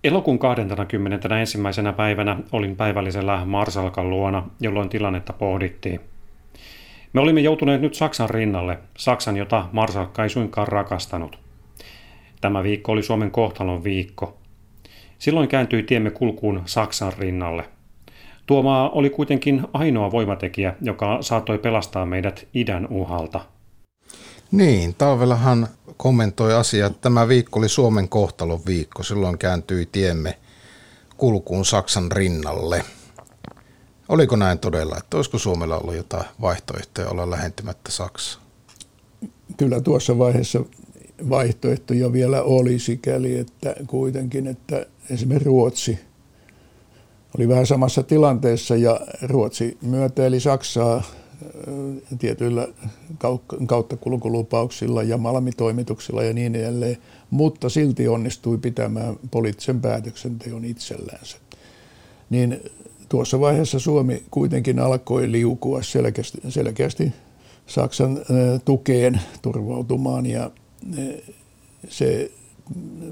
Elokuun 0.04 0.38
21. 0.38 1.58
päivänä 1.96 2.36
olin 2.52 2.76
päivällisellä 2.76 3.44
Marsalkan 3.44 4.10
luona, 4.10 4.48
jolloin 4.60 4.88
tilannetta 4.88 5.32
pohdittiin. 5.32 6.00
Me 7.12 7.20
olimme 7.20 7.40
joutuneet 7.40 7.80
nyt 7.80 7.94
Saksan 7.94 8.30
rinnalle, 8.30 8.78
Saksan, 8.98 9.36
jota 9.36 9.68
Marsalkka 9.72 10.22
ei 10.22 10.30
suinkaan 10.30 10.68
rakastanut. 10.68 11.38
Tämä 12.40 12.62
viikko 12.62 12.92
oli 12.92 13.02
Suomen 13.02 13.30
kohtalon 13.30 13.84
viikko. 13.84 14.38
Silloin 15.18 15.48
kääntyi 15.48 15.82
tiemme 15.82 16.10
kulkuun 16.10 16.62
Saksan 16.64 17.12
rinnalle. 17.18 17.64
Tuo 18.46 18.62
maa 18.62 18.90
oli 18.90 19.10
kuitenkin 19.10 19.62
ainoa 19.72 20.12
voimatekijä, 20.12 20.74
joka 20.80 21.18
saattoi 21.20 21.58
pelastaa 21.58 22.06
meidät 22.06 22.48
idän 22.54 22.86
uhalta. 22.90 23.40
Niin, 24.52 24.94
talvellahan 24.94 25.68
kommentoi 25.96 26.54
asiaa, 26.54 26.86
että 26.86 26.98
tämä 27.00 27.28
viikko 27.28 27.58
oli 27.58 27.68
Suomen 27.68 28.08
kohtalon 28.08 28.60
viikko. 28.66 29.02
Silloin 29.02 29.38
kääntyi 29.38 29.88
tiemme 29.92 30.38
kulkuun 31.16 31.64
Saksan 31.64 32.12
rinnalle. 32.12 32.84
Oliko 34.08 34.36
näin 34.36 34.58
todella, 34.58 34.96
että 34.98 35.16
olisiko 35.16 35.38
Suomella 35.38 35.78
ollut 35.78 35.96
jotain 35.96 36.24
vaihtoehtoja 36.40 37.08
olla 37.08 37.30
lähentymättä 37.30 37.90
Saksaa? 37.90 38.42
Kyllä 39.56 39.80
tuossa 39.80 40.18
vaiheessa 40.18 40.64
vaihtoehtoja 41.30 42.12
vielä 42.12 42.42
oli 42.42 42.78
sikäli, 42.78 43.38
että 43.38 43.74
kuitenkin, 43.86 44.46
että 44.46 44.86
esimerkiksi 45.10 45.48
Ruotsi 45.48 45.98
oli 47.38 47.48
vähän 47.48 47.66
samassa 47.66 48.02
tilanteessa 48.02 48.76
ja 48.76 49.00
Ruotsi 49.22 49.78
myötäili 49.82 50.40
Saksaa 50.40 51.02
tietyillä 52.18 52.68
kauttakulkulupauksilla 53.66 55.02
ja 55.02 55.18
malmitoimituksilla 55.18 56.22
ja 56.22 56.32
niin 56.32 56.54
edelleen, 56.54 56.96
mutta 57.30 57.68
silti 57.68 58.08
onnistui 58.08 58.58
pitämään 58.58 59.16
poliittisen 59.30 59.80
päätöksenteon 59.80 60.64
itsellänsä. 60.64 61.36
Niin 62.30 62.60
tuossa 63.08 63.40
vaiheessa 63.40 63.78
Suomi 63.78 64.22
kuitenkin 64.30 64.78
alkoi 64.78 65.32
liukua 65.32 65.82
selkeästi, 65.82 66.38
selkeästi 66.48 67.12
Saksan 67.66 68.18
tukeen 68.64 69.20
turvautumaan 69.42 70.26
ja 70.26 70.50
se 71.88 72.30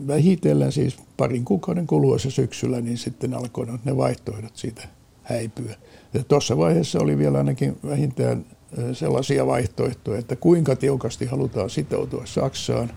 vähitellen 0.06 0.72
siis 0.72 0.96
parin 1.16 1.44
kuukauden 1.44 1.86
kuluessa 1.86 2.30
syksyllä, 2.30 2.80
niin 2.80 2.98
sitten 2.98 3.34
alkoi 3.34 3.66
ne 3.84 3.96
vaihtoehdot 3.96 4.56
siitä 4.56 4.88
häipyä. 5.22 5.74
Tuossa 6.28 6.56
vaiheessa 6.56 7.00
oli 7.00 7.18
vielä 7.18 7.38
ainakin 7.38 7.76
vähintään 7.86 8.44
sellaisia 8.92 9.46
vaihtoehtoja, 9.46 10.18
että 10.18 10.36
kuinka 10.36 10.76
tiukasti 10.76 11.26
halutaan 11.26 11.70
sitoutua 11.70 12.26
Saksaan 12.26 12.90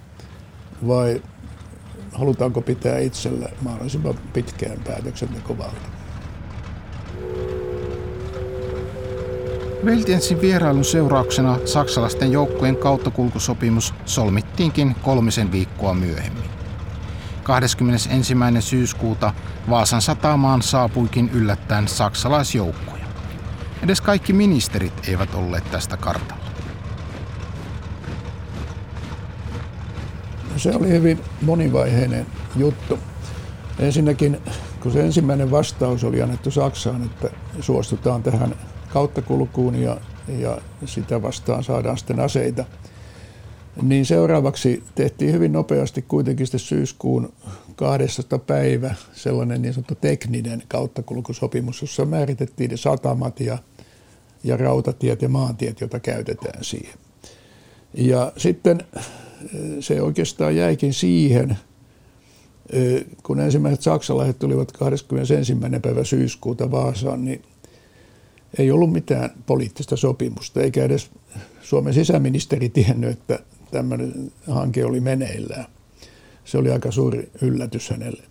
vai 0.88 1.22
halutaanko 2.12 2.62
pitää 2.62 3.00
itsellä 3.00 3.50
mahdollisimman 3.62 4.19
pitkään 4.33 4.79
päätöksentekovalta. 4.83 5.92
Veltiensin 9.85 10.41
vierailun 10.41 10.85
seurauksena 10.85 11.59
saksalaisten 11.65 12.31
joukkojen 12.31 12.75
kauttakulkusopimus 12.75 13.93
solmittiinkin 14.05 14.95
kolmisen 15.01 15.51
viikkoa 15.51 15.93
myöhemmin. 15.93 16.49
21. 17.43 18.35
syyskuuta 18.59 19.33
Vaasan 19.69 20.01
satamaan 20.01 20.61
saapuikin 20.61 21.29
yllättäen 21.29 21.87
saksalaisjoukkoja. 21.87 23.05
Edes 23.83 24.01
kaikki 24.01 24.33
ministerit 24.33 25.09
eivät 25.09 25.35
olleet 25.35 25.72
tästä 25.72 25.98
kartalla. 25.98 26.43
Se 30.57 30.75
oli 30.75 30.89
hyvin 30.89 31.19
monivaiheinen 31.41 32.25
juttu. 32.55 33.00
Ensinnäkin, 33.79 34.41
kun 34.79 34.91
se 34.91 35.01
ensimmäinen 35.01 35.51
vastaus 35.51 36.03
oli 36.03 36.22
annettu 36.22 36.51
Saksaan, 36.51 37.03
että 37.03 37.29
suostutaan 37.59 38.24
tähän 38.24 38.55
kauttakulkuun 38.94 39.75
ja, 39.75 39.98
ja 40.40 40.58
sitä 40.86 41.22
vastaan 41.22 41.64
saadaan 41.64 41.98
sitten 41.98 42.20
aseita, 42.20 42.66
niin 43.82 44.06
seuraavaksi 44.06 44.84
tehtiin 44.96 45.34
hyvin 45.34 45.51
nopeasti 45.51 46.01
kuitenkin 46.01 46.48
sitten 46.48 46.60
syyskuun 46.60 47.34
12. 47.75 48.40
päivä 48.40 48.96
sellainen 49.14 49.62
niin 49.62 49.74
sanottu 49.74 49.96
tekninen 49.96 50.64
kauttakulkusopimus, 50.68 51.82
jossa 51.82 52.06
määritettiin 52.06 52.72
ne 52.72 52.77
satamat 52.77 53.40
ja, 53.40 53.58
ja 54.44 54.58
rautatiet 54.58 55.22
ja 55.22 55.29
maantiet, 55.29 55.82
joita 55.82 56.00
käytetään 56.00 56.64
siihen. 56.64 56.94
Ja 57.94 58.32
sitten 58.38 58.84
eh, 58.98 59.06
se 59.79 60.01
oikeastaan 60.01 60.56
jäikin 60.56 60.94
siihen, 60.94 61.58
eh, 62.70 63.06
kun 63.24 63.40
ensimmäiset 63.40 63.82
saksalaiset 63.82 64.40
tulivat 64.40 64.72
21. 64.72 65.58
päivä 65.82 66.03
syyskuuta 66.03 66.72
Vaasaan, 66.72 67.25
niin 67.25 67.42
ei 68.57 68.72
ollut 68.72 68.92
mitään 68.92 69.29
poliittista 69.46 69.96
sopimusta, 69.96 70.61
eikä 70.61 70.83
edes 70.83 71.11
Suomen 71.61 71.94
sisäministeri 71.94 72.70
tiennyt, 72.70 73.09
että 73.09 73.39
tämmöinen 73.72 74.31
hanke 74.48 74.85
oli 74.85 75.00
meneillään. 75.00 75.66
Se 76.46 76.57
oli 76.57 76.72
aika 76.72 76.92
suuri 76.92 77.31
yllätys 77.42 77.89
hänelle. 77.89 78.24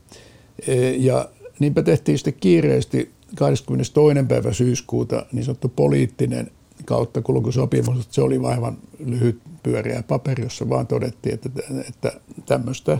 E, 0.66 0.90
ja 0.90 1.28
niinpä 1.58 1.82
tehtiin 1.82 2.18
sitten 2.18 2.34
kiireesti 2.34 3.10
22. 3.34 4.24
päivä 4.28 4.52
syyskuuta 4.52 5.26
niin 5.32 5.44
sanottu 5.44 5.68
poliittinen 5.68 6.50
kautta 6.84 7.22
kulkusopimus, 7.22 8.08
se 8.10 8.22
oli 8.22 8.40
aivan 8.44 8.78
lyhyt 8.98 9.40
pyöreä 9.62 10.02
paperi, 10.02 10.42
jossa 10.42 10.68
vaan 10.68 10.86
todettiin, 10.86 11.34
että, 11.34 11.50
että 11.88 12.12
tämmöistä 12.46 12.98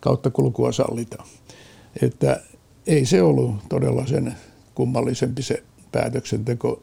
kautta 0.00 0.30
kulkua 0.30 0.72
sallitaan. 0.72 1.28
Että 2.02 2.40
ei 2.86 3.06
se 3.06 3.22
ollut 3.22 3.54
todella 3.68 4.06
sen 4.06 4.34
kummallisempi 4.74 5.42
se 5.42 5.62
päätöksenteko. 5.92 6.82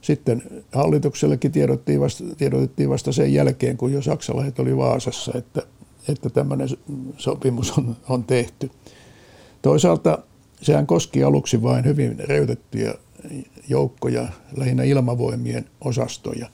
Sitten 0.00 0.42
hallituksellekin 0.72 1.52
tiedottiin 1.52 2.00
vasta, 2.00 2.24
tiedotettiin 2.38 2.90
vasta 2.90 3.12
sen 3.12 3.34
jälkeen, 3.34 3.76
kun 3.76 3.92
jo 3.92 4.02
saksalaiset 4.02 4.58
oli 4.58 4.76
Vaasassa, 4.76 5.32
että, 5.34 5.62
että 6.08 6.30
tämmöinen 6.30 6.68
sopimus 7.16 7.78
on, 7.78 7.96
on 8.08 8.24
tehty. 8.24 8.70
Toisaalta 9.62 10.18
sehän 10.62 10.86
koski 10.86 11.22
aluksi 11.22 11.62
vain 11.62 11.84
hyvin 11.84 12.18
reytettyjä 12.18 12.94
joukkoja, 13.68 14.28
lähinnä 14.56 14.82
ilmavoimien 14.82 15.64
osastoja. 15.80 16.48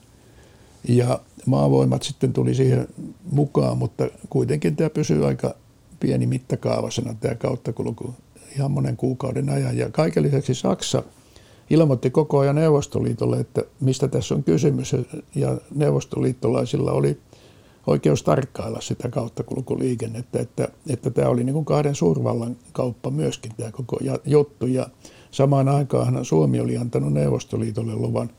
Ja 0.87 1.19
maavoimat 1.45 2.03
sitten 2.03 2.33
tuli 2.33 2.55
siihen 2.55 2.87
mukaan, 3.31 3.77
mutta 3.77 4.07
kuitenkin 4.29 4.75
tämä 4.75 4.89
pysyy 4.89 5.27
aika 5.27 5.55
pieni 5.99 6.27
mittakaavasena 6.27 7.15
tämä 7.19 7.35
kauttakulku 7.35 8.13
ihan 8.55 8.71
monen 8.71 8.97
kuukauden 8.97 9.49
ajan. 9.49 9.77
Ja 9.77 9.89
kaiken 9.89 10.23
lisäksi 10.23 10.53
Saksa– 10.53 11.03
ilmoitti 11.69 12.09
koko 12.09 12.39
ajan 12.39 12.55
Neuvostoliitolle, 12.55 13.39
että 13.39 13.63
mistä 13.79 14.07
tässä 14.07 14.35
on 14.35 14.43
kysymys. 14.43 14.95
Ja 15.35 15.57
neuvostoliittolaisilla 15.75 16.91
oli 16.91 17.17
oikeus 17.87 18.23
tarkkailla 18.23 18.81
sitä 18.81 19.09
kauttakulkuliikennettä, 19.09 20.39
että, 20.39 20.67
että 20.89 21.09
tämä 21.09 21.29
oli 21.29 21.43
niin 21.43 21.53
kuin 21.53 21.65
kahden 21.65 21.95
suurvallan 21.95 22.55
kauppa 22.73 23.09
myöskin 23.09 23.51
tämä 23.57 23.71
koko 23.71 23.99
juttu. 24.25 24.65
Ja 24.65 24.87
samaan 25.31 25.69
aikaan 25.69 26.25
Suomi 26.25 26.59
oli 26.59 26.77
antanut 26.77 27.13
Neuvostoliitolle 27.13 27.95
luvan 27.95 28.29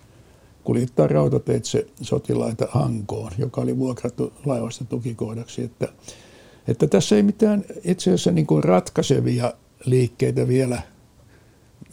kuljettaa 0.65 1.07
rautateitse 1.07 1.87
sotilaita 2.03 2.67
Hankoon, 2.71 3.33
joka 3.39 3.61
oli 3.61 3.79
vuokrattu 3.79 4.33
laivasta 4.45 4.85
tukikohdaksi. 4.85 5.63
Että, 5.63 5.89
että 6.69 6.87
tässä 6.87 7.17
ei 7.17 7.23
mitään 7.23 7.65
itse 7.85 8.11
asiassa 8.11 8.33
niin 8.33 8.47
kuin 8.47 8.65
ratkaisevia 8.65 9.53
liikkeitä 9.87 10.49
vielä– 10.49 10.83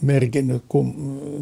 merkinnyt 0.02 0.62
kum, 0.68 0.94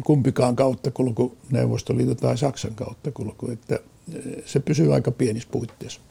kumpikaan 0.03 0.55
kauttakulku, 0.55 1.37
Neuvostoliiton 1.51 2.17
tai 2.17 2.37
Saksan 2.37 2.75
kauttakulku, 2.75 3.51
että 3.51 3.79
eh, 4.13 4.43
se 4.45 4.59
pysyy 4.59 4.93
aika 4.93 5.11
pienissä 5.11 5.49
puitteissa. 5.51 6.01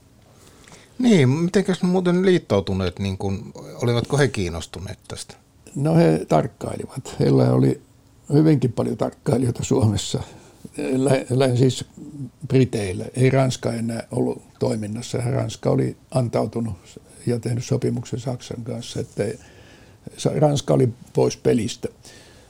Niin, 0.98 1.28
miten 1.28 1.64
muuten 1.83 2.26
liittoutuneet, 2.26 2.98
niin 2.98 3.18
kun, 3.18 3.52
olivatko 3.83 4.18
he 4.18 4.28
kiinnostuneet 4.28 4.98
tästä? 5.09 5.35
No 5.74 5.94
he 5.94 6.24
tarkkailivat. 6.28 7.16
Heillä 7.20 7.52
oli 7.52 7.81
hyvinkin 8.33 8.72
paljon 8.72 8.96
tarkkailijoita 8.96 9.64
Suomessa, 9.64 10.22
lähinnä 11.31 11.57
siis 11.57 11.85
Briteillä. 12.48 13.05
Ei 13.14 13.31
Ranska 13.31 13.72
enää 13.72 14.07
ollut 14.11 14.42
toiminnassa. 14.59 15.18
Ranska 15.18 15.70
oli 15.70 15.96
antautunut 16.11 16.74
ja 17.26 17.38
tehnyt 17.38 17.64
sopimuksen 17.64 18.20
Saksan 18.20 18.64
kanssa, 18.64 19.00
että 19.00 19.24
Ranska 20.38 20.74
oli 20.74 20.88
pois 21.12 21.37
pelistä. 21.37 21.88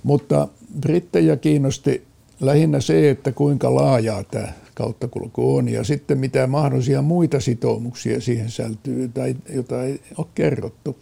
Mutta 0.03 0.49
brittejä 0.81 1.37
kiinnosti 1.37 2.03
lähinnä 2.41 2.81
se, 2.81 3.11
että 3.11 3.33
kuinka 3.33 3.75
laajaa 3.75 4.25
tämä 4.25 4.49
kauttakulku 4.75 5.57
on. 5.57 5.69
Ja 5.69 5.85
sitten 5.85 6.19
mitä 6.19 6.47
mahdollisia 6.47 7.03
muita 7.03 7.41
sitoumuksia 7.41 8.21
siihen 8.21 8.51
sältyy, 8.51 9.09
tai 9.09 9.37
jota 9.55 9.85
ei 9.85 10.01
ole 10.19 10.27
kerrottu. 10.35 10.99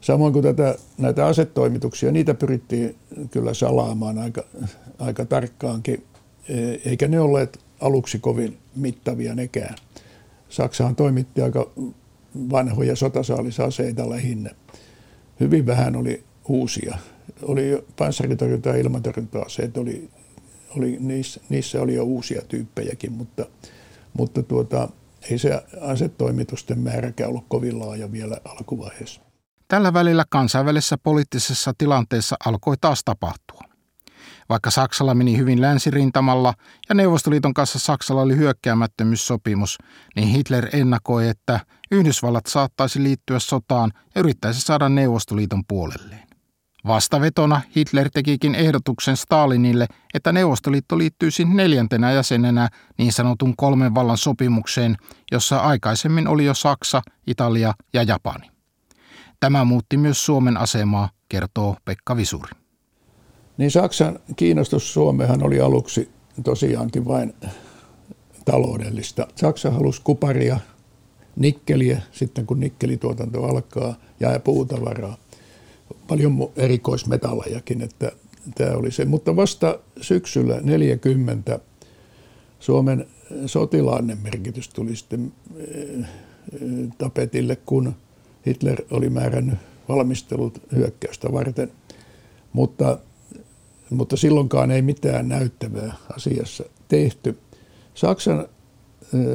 Samoin 0.00 0.32
kuin 0.32 0.42
tätä, 0.42 0.74
näitä 0.98 1.26
asetoimituksia, 1.26 2.12
niitä 2.12 2.34
pyrittiin 2.34 2.96
kyllä 3.30 3.54
salaamaan 3.54 4.18
aika, 4.18 4.44
aika 4.98 5.24
tarkkaankin, 5.24 6.04
e, 6.48 6.54
eikä 6.84 7.08
ne 7.08 7.20
olleet 7.20 7.58
aluksi 7.80 8.18
kovin 8.18 8.58
mittavia 8.76 9.34
nekään. 9.34 9.74
Saksahan 10.48 10.96
toimitti 10.96 11.42
aika 11.42 11.70
vanhoja 12.50 12.96
sotasaalisaseita 12.96 14.10
lähinnä. 14.10 14.50
Hyvin 15.40 15.66
vähän 15.66 15.96
oli 15.96 16.22
uusia. 16.48 16.98
Oli 17.42 17.84
panssaritorjunta 17.98 18.68
ja 18.68 18.76
ilmatorjunta-aseet, 18.76 19.76
oli, 19.76 20.10
oli, 20.76 20.96
niissä, 21.00 21.40
niissä 21.48 21.82
oli 21.82 21.94
jo 21.94 22.04
uusia 22.04 22.42
tyyppejäkin, 22.48 23.12
mutta, 23.12 23.46
mutta 24.12 24.42
tuota, 24.42 24.88
ei 25.30 25.38
se 25.38 25.62
asetoimitusten 25.80 26.78
määräkään 26.78 27.30
ollut 27.30 27.44
kovin 27.48 27.78
laaja 27.78 28.12
vielä 28.12 28.40
alkuvaiheessa. 28.44 29.20
Tällä 29.68 29.92
välillä 29.92 30.24
kansainvälisessä 30.30 30.98
poliittisessa 31.02 31.72
tilanteessa 31.78 32.36
alkoi 32.44 32.76
taas 32.80 33.04
tapahtua. 33.04 33.60
Vaikka 34.48 34.70
Saksalla 34.70 35.14
meni 35.14 35.36
hyvin 35.36 35.60
länsirintamalla 35.60 36.54
ja 36.88 36.94
Neuvostoliiton 36.94 37.54
kanssa 37.54 37.78
Saksalla 37.78 38.22
oli 38.22 38.36
hyökkäämättömyyssopimus, 38.36 39.78
niin 40.16 40.28
Hitler 40.28 40.68
ennakoi, 40.72 41.28
että 41.28 41.60
Yhdysvallat 41.90 42.46
saattaisi 42.46 43.02
liittyä 43.02 43.38
sotaan 43.38 43.92
ja 44.14 44.20
yrittäisi 44.20 44.60
saada 44.60 44.88
Neuvostoliiton 44.88 45.64
puolelleen. 45.68 46.27
Vastavetona 46.88 47.60
Hitler 47.76 48.10
tekikin 48.10 48.54
ehdotuksen 48.54 49.16
Stalinille, 49.16 49.86
että 50.14 50.32
Neuvostoliitto 50.32 50.98
liittyisi 50.98 51.44
neljäntenä 51.44 52.12
jäsenenä 52.12 52.68
niin 52.98 53.12
sanotun 53.12 53.56
kolmen 53.56 53.94
vallan 53.94 54.18
sopimukseen, 54.18 54.96
jossa 55.32 55.58
aikaisemmin 55.58 56.28
oli 56.28 56.44
jo 56.44 56.54
Saksa, 56.54 57.02
Italia 57.26 57.74
ja 57.92 58.02
Japani. 58.02 58.50
Tämä 59.40 59.64
muutti 59.64 59.96
myös 59.96 60.26
Suomen 60.26 60.56
asemaa, 60.56 61.10
kertoo 61.28 61.76
Pekka 61.84 62.16
Visuri. 62.16 62.52
Niin 63.56 63.70
Saksan 63.70 64.18
kiinnostus 64.36 64.92
Suomehan 64.92 65.42
oli 65.42 65.60
aluksi 65.60 66.10
tosiaankin 66.44 67.04
vain 67.04 67.34
taloudellista. 68.44 69.26
Saksa 69.34 69.70
halusi 69.70 70.00
kuparia, 70.04 70.58
nikkeliä, 71.36 72.02
sitten 72.12 72.46
kun 72.46 72.60
nikkelituotanto 72.60 73.44
alkaa, 73.44 73.94
ja 74.20 74.40
puutavaraa. 74.40 75.16
Paljon 76.08 76.50
erikoismetallejakin, 76.56 77.82
että 77.82 78.12
tämä 78.54 78.76
oli 78.76 78.90
se. 78.90 79.04
Mutta 79.04 79.36
vasta 79.36 79.78
syksyllä 80.00 80.60
40 80.62 81.60
Suomen 82.60 83.06
sotilainen 83.46 84.18
merkitys 84.22 84.68
tuli 84.68 84.96
sitten 84.96 85.32
eh, 85.56 86.06
tapetille, 86.98 87.56
kun 87.56 87.94
Hitler 88.46 88.82
oli 88.90 89.10
määrännyt 89.10 89.58
valmistelut 89.88 90.62
hyökkäystä 90.76 91.32
varten. 91.32 91.72
Mutta 92.52 92.98
mutta 93.90 94.16
silloinkaan 94.16 94.70
ei 94.70 94.82
mitään 94.82 95.28
näyttävää 95.28 95.94
asiassa 96.16 96.64
tehty. 96.88 97.38
Saksan 97.94 98.48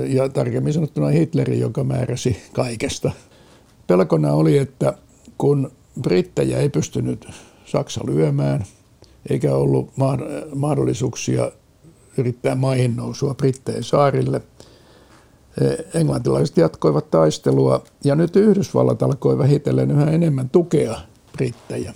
ja 0.08 0.30
tarkemmin 0.30 0.74
sanottuna 0.74 1.08
Hitlerin, 1.08 1.60
joka 1.60 1.84
määräsi 1.84 2.38
kaikesta. 2.54 3.12
Pelkona 3.88 4.34
oli, 4.34 4.58
että 4.58 4.94
kun 5.38 5.72
brittejä 6.02 6.58
ei 6.58 6.70
pystynyt 6.70 7.28
Saksa 7.66 8.02
lyömään, 8.06 8.66
eikä 9.30 9.56
ollut 9.56 9.90
mahdollisuuksia 10.56 11.52
yrittää 12.18 12.56
maihin 12.56 12.96
nousua 12.96 13.34
Brittein 13.34 13.84
saarille, 13.84 14.42
englantilaiset 15.94 16.58
jatkoivat 16.58 17.12
taistelua 17.12 17.84
ja 18.04 18.16
nyt 18.16 18.36
Yhdysvallat 18.36 19.04
alkoi 19.04 19.38
vähitellen 19.38 19.92
yhä 19.92 20.06
enemmän 20.06 20.50
tukea 20.50 20.96
brittejä 21.34 21.94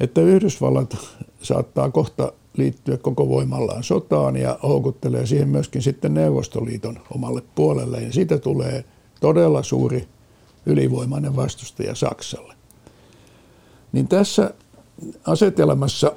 että 0.00 0.20
Yhdysvallat 0.20 0.96
saattaa 1.42 1.90
kohta 1.90 2.32
liittyä 2.56 2.96
koko 2.96 3.28
voimallaan 3.28 3.84
sotaan 3.84 4.36
ja 4.36 4.58
houkuttelee 4.62 5.26
siihen 5.26 5.48
myöskin 5.48 5.82
sitten 5.82 6.14
Neuvostoliiton 6.14 6.98
omalle 7.10 7.42
puolelle. 7.54 8.00
Ja 8.00 8.12
siitä 8.12 8.38
tulee 8.38 8.84
todella 9.20 9.62
suuri 9.62 10.08
ylivoimainen 10.66 11.36
vastustaja 11.36 11.94
Saksalle. 11.94 12.53
Niin 13.94 14.08
tässä 14.08 14.50
asetelmassa 15.26 16.12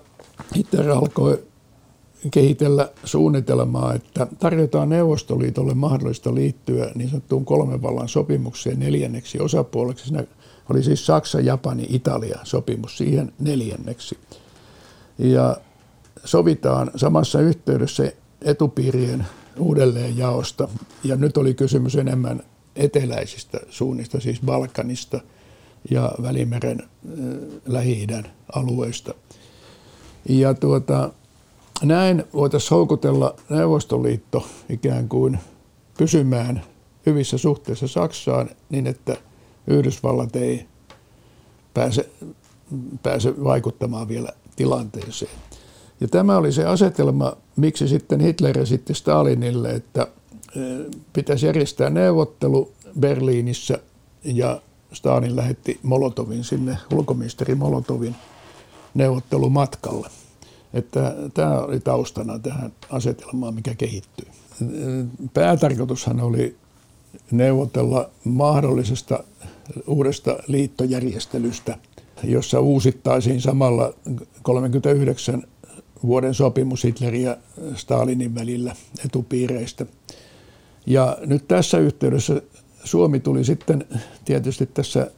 Hitler 0.56 0.90
alkoi 0.90 1.44
kehitellä 2.32 2.90
suunnitelmaa, 3.04 3.94
että 3.94 4.28
tarjotaan 4.40 4.90
Neuvostoliitolle 4.90 5.74
mahdollista 5.74 6.36
liittyä 6.36 6.92
niin 6.96 7.10
sanottuun 7.10 7.46
kolmen 7.46 7.82
vallan 7.82 8.10
sopimukseen 8.10 8.80
neljänneksi 8.80 9.40
osapuoleksi. 9.40 10.06
Siinä 10.06 10.24
oli 10.70 10.84
siis 10.84 11.06
Saksa, 11.06 11.40
Japani, 11.40 11.88
Italia 11.90 12.40
sopimus 12.44 12.98
siihen 12.98 13.34
neljänneksi. 13.40 14.18
Ja 15.18 15.58
sovitaan 16.26 16.92
samassa 16.96 17.40
yhteydessä 17.40 18.12
etupiirien 18.42 19.26
uudelleenjaosta. 19.60 20.68
Ja 21.04 21.16
nyt 21.16 21.38
oli 21.38 21.54
kysymys 21.54 21.96
enemmän 21.96 22.44
eteläisistä 22.76 23.60
suunnista, 23.70 24.20
siis 24.20 24.42
Balkanista 24.46 25.22
ja 25.90 26.12
Välimeren 26.22 26.82
äh, 26.82 27.14
Lähi-idän 27.66 28.24
alueista. 28.54 29.14
Ja 30.30 30.54
tuota, 30.54 31.10
näin 31.84 32.24
voitaisiin 32.34 32.70
houkutella 32.70 33.36
Neuvostoliitto 33.50 34.48
ikään 34.70 35.10
kuin 35.10 35.40
pysymään 35.98 36.64
hyvissä 37.06 37.38
suhteissa 37.38 37.88
Saksaan 37.88 38.50
niin, 38.70 38.88
että 38.88 39.18
Yhdysvallat 39.68 40.36
ei 40.36 40.66
pääse, 41.74 42.10
pääse 43.04 43.44
vaikuttamaan 43.44 44.08
vielä 44.08 44.30
tilanteeseen. 44.56 45.32
Ja 46.00 46.08
tämä 46.08 46.38
oli 46.38 46.52
se 46.52 46.66
asetelma, 46.66 47.34
miksi 47.56 47.88
sitten 47.88 48.20
Hitler 48.20 48.60
esitti 48.60 48.94
Stalinille, 48.94 49.70
että 49.70 50.08
e, 50.56 50.60
pitäisi 51.14 51.46
järjestää 51.46 51.90
neuvottelu 51.90 52.72
Berliinissä 53.00 53.80
ja 54.24 54.62
Stalin 54.94 55.36
lähetti 55.36 55.80
Molotovin 55.84 56.44
sinne, 56.44 56.78
ulkoministeri 56.94 57.56
Molotovin 57.56 58.16
neuvottelumatkalle. 58.94 60.10
Että 60.74 61.16
tämä 61.34 61.60
oli 61.60 61.80
taustana 61.80 62.40
tähän 62.40 62.74
asetelmaan, 62.90 63.54
mikä 63.54 63.76
kehittyy. 63.76 64.28
Päätarkoitushan 65.34 66.22
oli 66.22 66.56
neuvotella 67.32 68.10
mahdollisesta 68.24 69.24
uudesta 69.88 70.38
liittojärjestelystä, 70.48 71.78
jossa 72.24 72.60
uusittaisiin 72.60 73.42
samalla 73.42 73.94
39 74.42 75.44
vuoden 76.04 76.34
sopimus 76.34 76.84
Hitlerin 76.84 77.24
ja 77.24 77.38
Stalinin 77.76 78.36
välillä 78.36 78.76
etupiireistä. 79.06 79.86
Ja 80.86 81.18
nyt 81.26 81.48
tässä 81.48 81.78
yhteydessä 81.78 82.42
Suomi 82.84 83.20
tuli 83.20 83.44
sitten 83.44 83.86
tietysti 84.26 84.66
tässä 84.66 85.12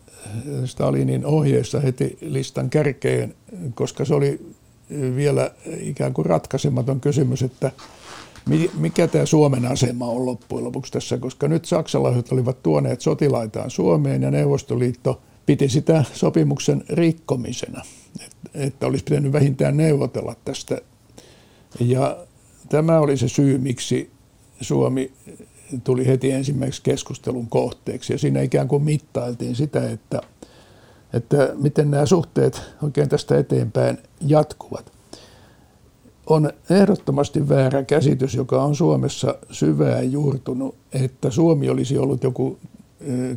Stalinin 0.66 1.26
ohjeessa 1.26 1.80
heti 1.80 2.18
listan 2.22 2.70
kärkeen, 2.70 3.36
koska 3.76 4.06
se 4.06 4.14
oli 4.14 4.56
vielä 5.16 5.52
ikään 5.80 6.14
kuin 6.14 6.26
ratkaisematon 6.26 7.00
kysymys, 7.00 7.42
että 7.44 7.72
mikä 8.78 9.08
tämä 9.08 9.26
Suomen 9.26 9.66
asema 9.66 10.06
on 10.06 10.26
loppujen 10.26 10.66
lopuksi 10.66 10.92
tässä, 10.92 11.18
koska 11.18 11.48
nyt 11.48 11.66
saksalaiset 11.66 12.32
olivat 12.32 12.64
tuoneet 12.64 13.02
sotilaitaan 13.02 13.70
Suomeen 13.70 14.22
ja 14.22 14.32
Neuvostoliitto 14.32 15.22
piti 15.46 15.70
sitä 15.70 16.04
sopimuksen 16.14 16.84
rikkomisena, 16.90 17.82
että 18.54 18.88
olisi 18.88 19.04
pitänyt 19.04 19.32
vähintään 19.32 19.78
neuvotella 19.78 20.36
tästä. 20.46 20.82
Ja 21.80 22.18
tämä 22.70 23.00
oli 23.00 23.18
se 23.18 23.28
syy, 23.28 23.58
miksi 23.58 24.10
Suomi 24.62 25.12
tuli 25.84 26.08
heti 26.08 26.32
ensimmäiseksi 26.32 26.82
keskustelun 26.84 27.48
kohteeksi. 27.48 28.14
Ja 28.14 28.20
siinä 28.20 28.42
ikään 28.42 28.68
kuin 28.68 28.84
mittailtiin 28.84 29.56
sitä, 29.56 29.90
että, 29.90 30.22
että 31.14 31.50
miten 31.56 31.92
nämä 31.92 32.06
suhteet 32.06 32.62
oikein 32.84 33.10
tästä 33.10 33.38
eteenpäin 33.38 33.98
jatkuvat 34.22 34.92
on 36.30 36.54
ehdottomasti 36.70 37.50
väärä 37.50 37.84
käsitys, 37.84 38.36
joka 38.36 38.64
on 38.64 38.76
Suomessa 38.76 39.36
syvään 39.52 40.12
juurtunut, 40.12 40.76
että 40.94 41.30
Suomi 41.30 41.70
olisi 41.70 41.98
ollut 41.98 42.24
joku 42.24 42.58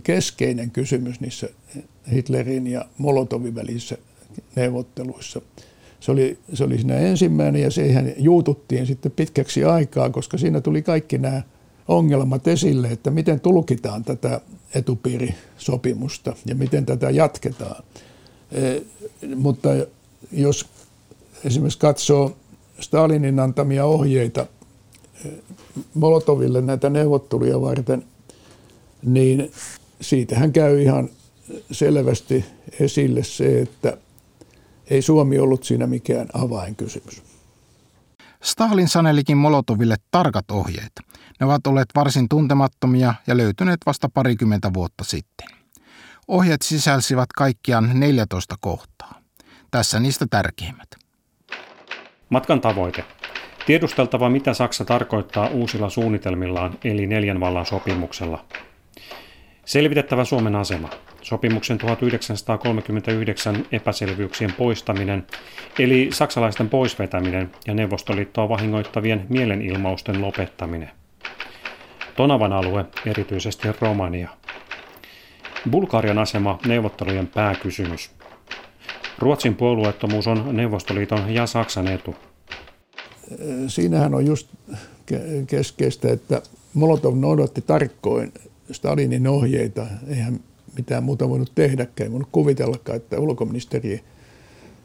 keskeinen 0.03 0.71
kysymys 0.71 1.21
niissä 1.21 1.49
Hitlerin 2.13 2.67
ja 2.67 2.85
Molotovin 2.99 3.55
välisissä 3.55 3.97
neuvotteluissa. 4.57 5.41
Se 6.01 6.13
oli, 6.13 6.39
se 6.55 6.65
oli 6.65 6.79
siinä 6.79 6.99
ensimmäinen 6.99 7.63
ja 7.63 7.71
siihen 7.71 8.15
juututtiin 8.19 8.87
sitten 8.87 9.13
pitkäksi 9.13 9.65
aikaa, 9.65 10.11
koska 10.11 10.39
siinä 10.39 10.61
tuli 10.61 10.83
kaikki 10.83 11.19
nämä 11.19 11.43
ongelmat 11.89 12.49
esille, 12.49 12.89
että 12.89 13.11
miten 13.11 13.41
tulkitaan 13.41 14.05
tätä 14.05 14.41
etupiirisopimusta 14.75 16.37
ja 16.47 16.55
miten 16.55 16.87
tätä 16.87 17.11
jatketaan. 17.11 17.85
E, 18.53 18.81
mutta 19.37 19.69
jos 20.33 20.67
esimerkiksi 21.45 21.79
katsoo 21.79 22.37
Stalinin 22.81 23.41
antamia 23.41 23.85
ohjeita 23.85 24.47
Molotoville 25.95 26.61
näitä 26.61 26.91
neuvotteluja 26.91 27.61
varten, 27.61 28.05
niin 29.03 29.53
siitähän 30.01 30.53
käy 30.53 30.83
ihan 30.83 31.09
selvästi 31.71 32.45
esille 32.81 33.25
se, 33.25 33.61
että 33.61 33.97
ei 34.91 35.03
Suomi 35.03 35.39
ollut 35.39 35.65
siinä 35.65 35.87
mikään 35.87 36.29
avainkysymys. 36.33 37.23
Stalin 38.43 38.89
sanelikin 38.89 39.37
Molotoville 39.37 39.97
tarkat 40.11 40.51
ohjeet. 40.51 40.93
Ne 41.41 41.47
ovat 41.47 41.67
olleet 41.67 41.89
varsin 41.95 42.29
tuntemattomia 42.29 43.15
ja 43.27 43.37
löytyneet 43.37 43.81
vasta 43.87 44.09
parikymmentä 44.15 44.71
vuotta 44.75 45.05
sitten. 45.05 45.49
Ohjeet 46.29 46.63
sisälsivät 46.63 47.29
kaikkiaan 47.37 47.91
14 48.01 48.55
kohtaa. 48.61 49.21
Tässä 49.71 50.01
niistä 50.01 50.27
tärkeimmät. 50.31 50.89
Matkan 52.29 52.61
tavoite. 52.61 53.05
Tiedusteltava, 53.67 54.31
mitä 54.31 54.55
Saksa 54.55 54.85
tarkoittaa 54.85 55.47
uusilla 55.49 55.91
suunnitelmillaan, 55.91 56.79
eli 56.85 57.07
neljän 57.07 57.41
vallan 57.41 57.67
sopimuksella. 57.67 58.45
Selvitettävä 59.65 60.25
Suomen 60.25 60.57
asema. 60.57 60.91
Sopimuksen 61.23 61.79
1939 61.79 63.67
epäselvyyksien 63.73 64.53
poistaminen, 64.53 65.27
eli 65.79 66.09
saksalaisten 66.13 66.69
poisvetäminen 66.69 67.51
ja 67.67 67.75
Neuvostoliittoa 67.75 68.49
vahingoittavien 68.49 69.27
mielenilmausten 69.29 70.21
lopettaminen. 70.21 70.91
Tonavan 72.17 72.53
alue, 72.53 72.85
erityisesti 73.07 73.69
Romania. 73.81 74.29
Bulgarian 75.71 76.19
asema 76.19 76.59
neuvottelujen 76.67 77.27
pääkysymys. 77.27 78.11
Ruotsin 79.19 79.55
puolueettomuus 79.55 80.27
on 80.27 80.57
Neuvostoliiton 80.57 81.35
ja 81.35 81.47
Saksan 81.47 81.89
etu. 81.89 82.15
Siinähän 83.67 84.15
on 84.15 84.27
just 84.27 84.49
keskeistä, 85.47 86.13
että 86.13 86.43
Molotov 86.75 87.17
noudatti 87.17 87.61
tarkkoin 87.61 88.33
Stalinin 88.73 89.27
ohjeita. 89.27 89.87
Eihän 90.09 90.41
mitään 90.77 91.05
muuta 91.05 91.29
voinut 91.29 91.53
tehdäkään. 91.55 92.07
Ei 92.07 92.13
voinut 92.13 92.29
kuvitellakaan, 92.33 92.97
että 92.97 93.21
ulkoministeri 93.21 94.01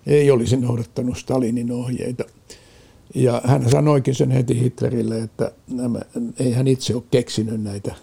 ei 0.08 0.32
olisi 0.32 0.58
noudattanut 0.58 1.18
Stalinin 1.18 1.72
ohjeita. 1.72 2.24
Ja 3.16 3.42
hän 3.46 3.70
sanoikin 3.70 4.16
sen 4.16 4.32
heti 4.32 4.60
Hitlerille, 4.60 5.20
että 5.20 5.52
nämä, 5.72 6.00
ei 6.40 6.52
hän 6.54 6.68
itse 6.68 6.96
ole 6.96 7.04
keksinyt 7.12 7.64
näitä 7.64 7.96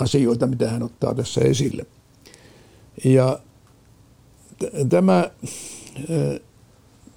asioita, 0.00 0.46
mitä 0.46 0.70
hän 0.70 0.82
ottaa 0.82 1.14
tässä 1.14 1.40
esille. 1.40 1.86
Ja 3.04 3.38
t- 4.58 4.88
tämä 4.88 5.30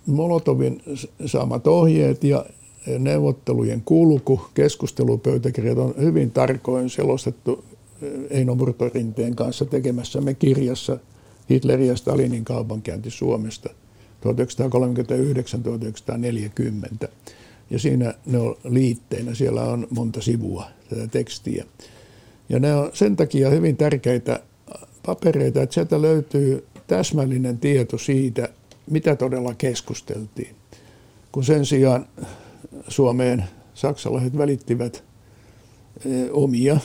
Molotovin 0.06 0.82
saamat 1.26 1.68
ohjeet 1.68 2.24
ja 2.24 2.46
neuvottelujen 3.00 3.82
kulku, 3.86 4.42
keskustelupöytäkirjat 4.54 5.78
on 5.78 5.94
hyvin 5.98 6.32
tarkoin 6.32 6.90
selostettu 6.90 7.64
Eino 8.30 8.56
Murtorinteen 8.56 9.36
kanssa 9.36 9.66
tekemässämme 9.66 10.34
kirjassa 10.34 10.98
Hitlerin 11.50 11.88
ja 11.88 11.96
Stalinin 11.96 12.46
kaupankäynti 12.46 13.10
Suomesta 13.10 13.70
1939-1940. 17.04 17.08
Ja 17.70 17.80
siinä 17.80 18.14
ne 18.26 18.38
on 18.38 18.56
liitteinä, 18.64 19.34
siellä 19.34 19.64
on 19.64 19.88
monta 19.90 20.22
sivua 20.22 20.66
tätä 20.90 21.08
tekstiä. 21.08 21.66
Ja 22.50 22.60
ne 22.60 22.76
on 22.76 22.90
sen 22.94 23.16
takia 23.16 23.50
hyvin 23.50 23.78
tärkeitä 23.78 24.40
papereita, 25.06 25.62
että 25.62 25.74
sieltä 25.74 26.02
löytyy 26.02 26.66
täsmällinen 26.88 27.58
tieto 27.58 27.98
siitä, 27.98 28.50
mitä 28.90 29.16
todella 29.16 29.54
keskusteltiin. 29.54 30.56
Kun 31.32 31.44
sen 31.44 31.66
sijaan 31.66 32.06
Suomeen 32.88 33.44
saksalaiset 33.74 34.38
välittivät 34.38 35.04
eh, 36.06 36.30
omia, 36.32 36.78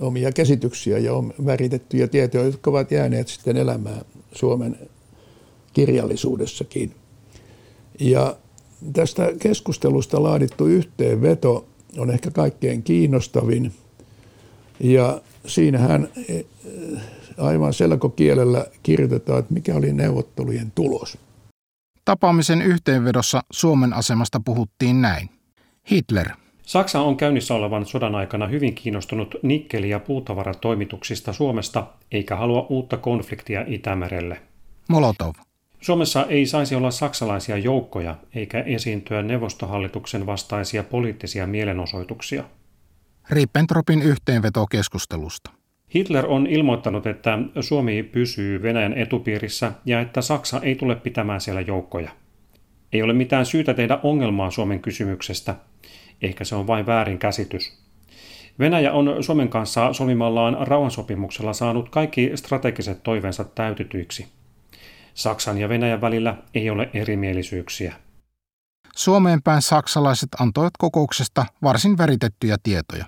omia 0.00 0.32
käsityksiä 0.32 0.98
ja 0.98 1.12
väritettyjä 1.46 2.08
tietoja, 2.08 2.44
jotka 2.44 2.70
ovat 2.70 2.90
jääneet 2.90 3.28
sitten 3.28 3.56
elämään 3.56 4.00
Suomen 4.32 4.78
kirjallisuudessakin. 5.72 6.94
Ja 8.00 8.36
tästä 8.92 9.32
keskustelusta 9.38 10.22
laadittu 10.22 10.66
yhteenveto 10.66 11.66
on 11.98 12.10
ehkä 12.10 12.30
kaikkein 12.30 12.82
kiinnostavin. 12.82 13.72
Ja 14.80 15.20
siinähän 15.46 16.08
eh, 16.28 16.44
aivan 17.38 17.74
selkokielellä 17.74 18.66
kirjoitetaan, 18.82 19.38
että 19.38 19.54
mikä 19.54 19.74
oli 19.74 19.92
neuvottelujen 19.92 20.72
tulos. 20.74 21.18
Tapaamisen 22.04 22.62
yhteenvedossa 22.62 23.42
Suomen 23.52 23.92
asemasta 23.92 24.40
puhuttiin 24.44 25.02
näin. 25.02 25.28
Hitler. 25.90 26.28
Saksa 26.66 27.00
on 27.00 27.16
käynnissä 27.16 27.54
olevan 27.54 27.86
sodan 27.86 28.14
aikana 28.14 28.46
hyvin 28.46 28.74
kiinnostunut 28.74 29.34
nikkeli- 29.42 29.90
ja 29.90 30.00
puutavaratoimituksista 30.00 31.32
Suomesta, 31.32 31.86
eikä 32.12 32.36
halua 32.36 32.66
uutta 32.68 32.96
konfliktia 32.96 33.64
Itämerelle. 33.66 34.40
Molotov. 34.88 35.32
Suomessa 35.80 36.26
ei 36.28 36.46
saisi 36.46 36.74
olla 36.74 36.90
saksalaisia 36.90 37.58
joukkoja 37.58 38.16
eikä 38.34 38.60
esiintyä 38.60 39.22
neuvostohallituksen 39.22 40.26
vastaisia 40.26 40.82
poliittisia 40.82 41.46
mielenosoituksia. 41.46 42.44
Rippentropin 43.30 44.02
yhteenveto 44.02 44.66
keskustelusta. 44.66 45.50
Hitler 45.94 46.26
on 46.26 46.46
ilmoittanut, 46.46 47.06
että 47.06 47.38
Suomi 47.60 48.02
pysyy 48.02 48.62
Venäjän 48.62 48.92
etupiirissä 48.92 49.72
ja 49.84 50.00
että 50.00 50.22
Saksa 50.22 50.60
ei 50.62 50.74
tule 50.74 50.96
pitämään 50.96 51.40
siellä 51.40 51.60
joukkoja. 51.60 52.10
Ei 52.92 53.02
ole 53.02 53.12
mitään 53.12 53.46
syytä 53.46 53.74
tehdä 53.74 53.98
ongelmaa 54.02 54.50
Suomen 54.50 54.80
kysymyksestä. 54.80 55.54
Ehkä 56.22 56.44
se 56.44 56.54
on 56.54 56.66
vain 56.66 56.86
väärin 56.86 57.18
käsitys. 57.18 57.72
Venäjä 58.58 58.92
on 58.92 59.24
Suomen 59.24 59.48
kanssa 59.48 59.92
solmimallaan 59.92 60.56
rauhansopimuksella 60.60 61.52
saanut 61.52 61.88
kaikki 61.88 62.32
strategiset 62.34 63.02
toiveensa 63.02 63.44
täytetyiksi. 63.44 64.28
Saksan 65.14 65.58
ja 65.58 65.68
Venäjän 65.68 66.00
välillä 66.00 66.36
ei 66.54 66.70
ole 66.70 66.90
erimielisyyksiä. 66.94 67.94
Suomeen 68.96 69.42
päin 69.42 69.62
saksalaiset 69.62 70.28
antoivat 70.40 70.72
kokouksesta 70.78 71.46
varsin 71.62 71.98
väritettyjä 71.98 72.56
tietoja. 72.62 73.04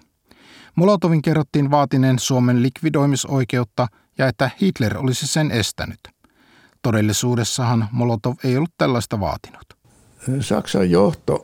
Molotovin 0.74 1.22
kerrottiin 1.22 1.70
vaatineen 1.70 2.18
Suomen 2.18 2.62
likvidoimisoikeutta 2.62 3.86
ja 4.18 4.26
että 4.26 4.50
Hitler 4.62 4.98
olisi 4.98 5.26
sen 5.26 5.50
estänyt. 5.50 6.00
Todellisuudessahan 6.82 7.88
Molotov 7.92 8.34
ei 8.44 8.56
ollut 8.56 8.74
tällaista 8.78 9.20
vaatinut. 9.20 9.64
Saksan 10.40 10.90
johto 10.90 11.42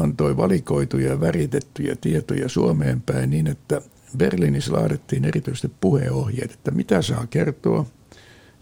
antoi 0.00 0.36
valikoituja 0.36 1.08
ja 1.08 1.20
väritettyjä 1.20 1.96
tietoja 2.00 2.48
Suomeen 2.48 3.00
päin 3.00 3.30
niin, 3.30 3.46
että 3.46 3.82
Berliinissä 4.18 4.72
laadittiin 4.72 5.24
erityisesti 5.24 5.70
puheohjeet, 5.80 6.52
että 6.52 6.70
mitä 6.70 7.02
saa 7.02 7.26
kertoa 7.26 7.86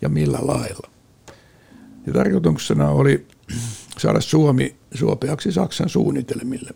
ja 0.03 0.09
millä 0.09 0.38
lailla. 0.43 0.90
Ja 2.07 2.12
tarkoituksena 2.12 2.88
oli 2.88 3.27
saada 3.99 4.21
Suomi 4.21 4.77
suopeaksi 4.95 5.53
Saksan 5.53 5.88
suunnitelmille. 5.88 6.71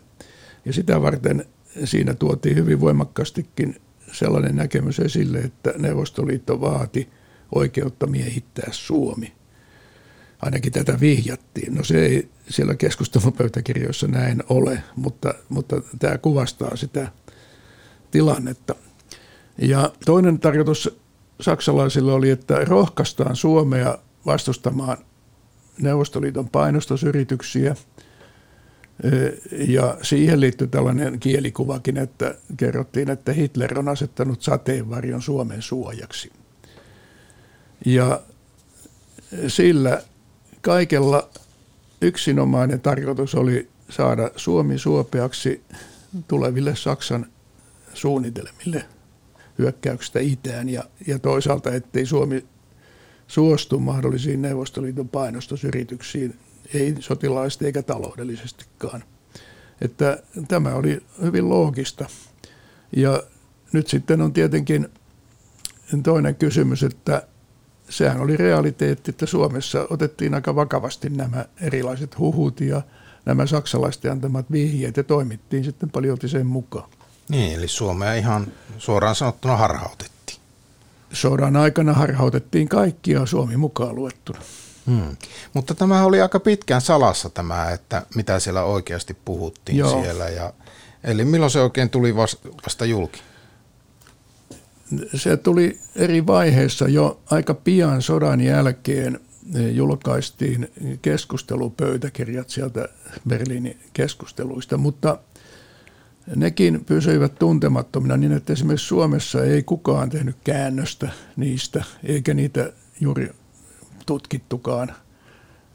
Ja 0.65 0.73
sitä 0.73 1.01
varten 1.01 1.45
siinä 1.83 2.13
tuotiin 2.13 2.55
hyvin 2.55 2.81
voimakkaastikin 2.81 3.75
sellainen 4.11 4.55
näkemys 4.55 4.99
esille, 4.99 5.37
että 5.37 5.73
Neuvostoliitto 5.77 6.61
vaati 6.61 7.09
oikeutta 7.55 8.07
miehittää 8.07 8.69
Suomi. 8.71 9.33
Ainakin 10.41 10.71
tätä 10.71 10.99
vihjattiin. 10.99 11.75
No 11.75 11.83
se 11.83 12.05
ei 12.05 12.29
siellä 12.49 12.75
keskustelupöytäkirjoissa 12.75 14.07
näin 14.07 14.43
ole, 14.49 14.83
mutta, 14.95 15.33
mutta 15.49 15.81
tämä 15.99 16.17
kuvastaa 16.17 16.75
sitä 16.75 17.07
tilannetta. 18.11 18.75
Ja 19.57 19.91
toinen 20.05 20.39
tarkoitus 20.39 20.99
saksalaisille 21.41 22.13
oli, 22.13 22.29
että 22.29 22.55
rohkaistaan 22.55 23.35
Suomea 23.35 23.97
vastustamaan 24.25 24.97
Neuvostoliiton 25.81 26.49
painostusyrityksiä– 26.49 27.75
ja 29.67 29.97
siihen 30.01 30.39
liittyy 30.39 30.67
tällainen 30.67 31.19
kielikuvakin, 31.19 31.97
että 31.97 32.35
kerrottiin, 32.57 33.09
että 33.09 33.33
Hitler 33.33 33.79
on 33.79 33.87
asettanut 33.87 34.41
sateenvarjon 34.41 35.21
Suomen 35.21 35.61
suojaksi. 35.61 36.31
Ja 37.85 38.21
sillä 39.47 40.01
kaikella 40.65 41.29
yksinomainen 42.01 42.81
tarkoitus 42.81 43.35
oli 43.35 43.69
saada 43.89 44.31
Suomi 44.35 44.77
suopeaksi 44.77 45.61
tuleville 46.27 46.75
Saksan 46.75 47.25
suunnitelmille 47.93 48.85
hyökkäyksestä 49.59 50.19
itään 50.19 50.69
ja, 50.69 50.83
ja 51.07 51.19
toisaalta, 51.19 51.73
ettei 51.73 52.05
Suomi 52.05 52.45
suostu 53.27 53.79
mahdollisiin 53.79 54.41
Neuvostoliiton 54.41 55.09
painostusyrityksiin 55.09 56.39
ei 56.73 56.95
sotilaallisesti 56.99 57.65
eikä 57.65 57.83
taloudellisestikaan. 57.83 59.03
Että 59.81 60.23
tämä 60.47 60.73
oli 60.75 61.03
hyvin 61.21 61.49
loogista. 61.49 62.05
Ja 62.95 63.23
nyt 63.71 63.87
sitten 63.87 64.21
on 64.21 64.33
tietenkin 64.33 64.87
toinen 66.03 66.35
kysymys, 66.35 66.83
että 66.83 67.27
sehän 67.89 68.21
oli 68.21 68.37
realiteetti, 68.37 69.11
että 69.11 69.25
Suomessa 69.25 69.87
otettiin 69.89 70.33
aika 70.33 70.55
vakavasti 70.55 71.09
nämä 71.09 71.45
erilaiset 71.61 72.19
huhut 72.19 72.61
ja 72.61 72.81
nämä 73.25 73.45
saksalaisten 73.45 74.11
antamat 74.11 74.51
vihjeet 74.51 74.97
ja 74.97 75.03
toimittiin 75.03 75.63
sitten 75.63 75.89
paljon 75.89 76.17
sen 76.25 76.47
mukaan. 76.47 76.89
Niin, 77.29 77.53
eli 77.53 77.67
Suomea 77.67 78.13
ihan 78.13 78.47
suoraan 78.77 79.15
sanottuna 79.15 79.57
harhautettiin. 79.57 80.39
Sodan 81.13 81.55
aikana 81.55 81.93
harhautettiin 81.93 82.69
kaikkia 82.69 83.25
Suomi 83.25 83.57
mukaan 83.57 83.95
luettuna. 83.95 84.39
Hmm. 84.87 85.17
Mutta 85.53 85.75
tämä 85.75 86.05
oli 86.05 86.21
aika 86.21 86.39
pitkään 86.39 86.81
salassa 86.81 87.29
tämä, 87.29 87.71
että 87.71 88.05
mitä 88.15 88.39
siellä 88.39 88.63
oikeasti 88.63 89.17
puhuttiin 89.25 89.77
Joo. 89.77 90.01
siellä. 90.01 90.29
Ja, 90.29 90.53
eli 91.03 91.25
milloin 91.25 91.51
se 91.51 91.61
oikein 91.61 91.89
tuli 91.89 92.15
vasta, 92.15 92.49
vasta 92.65 92.85
julki? 92.85 93.21
Se 95.15 95.37
tuli 95.37 95.79
eri 95.95 96.27
vaiheissa 96.27 96.87
jo 96.87 97.21
aika 97.31 97.53
pian 97.53 98.01
sodan 98.01 98.41
jälkeen 98.41 99.19
julkaistiin 99.71 100.67
keskustelupöytäkirjat 101.01 102.49
sieltä 102.49 102.89
Berliinin 103.27 103.79
keskusteluista, 103.93 104.77
mutta 104.77 105.19
nekin 106.35 106.85
pysyivät 106.85 107.35
tuntemattomina 107.35 108.17
niin, 108.17 108.31
että 108.31 108.53
esimerkiksi 108.53 108.87
Suomessa 108.87 109.43
ei 109.43 109.63
kukaan 109.63 110.09
tehnyt 110.09 110.35
käännöstä 110.43 111.09
niistä, 111.35 111.83
eikä 112.03 112.33
niitä 112.33 112.73
juuri 112.99 113.29
tutkittukaan. 114.05 114.95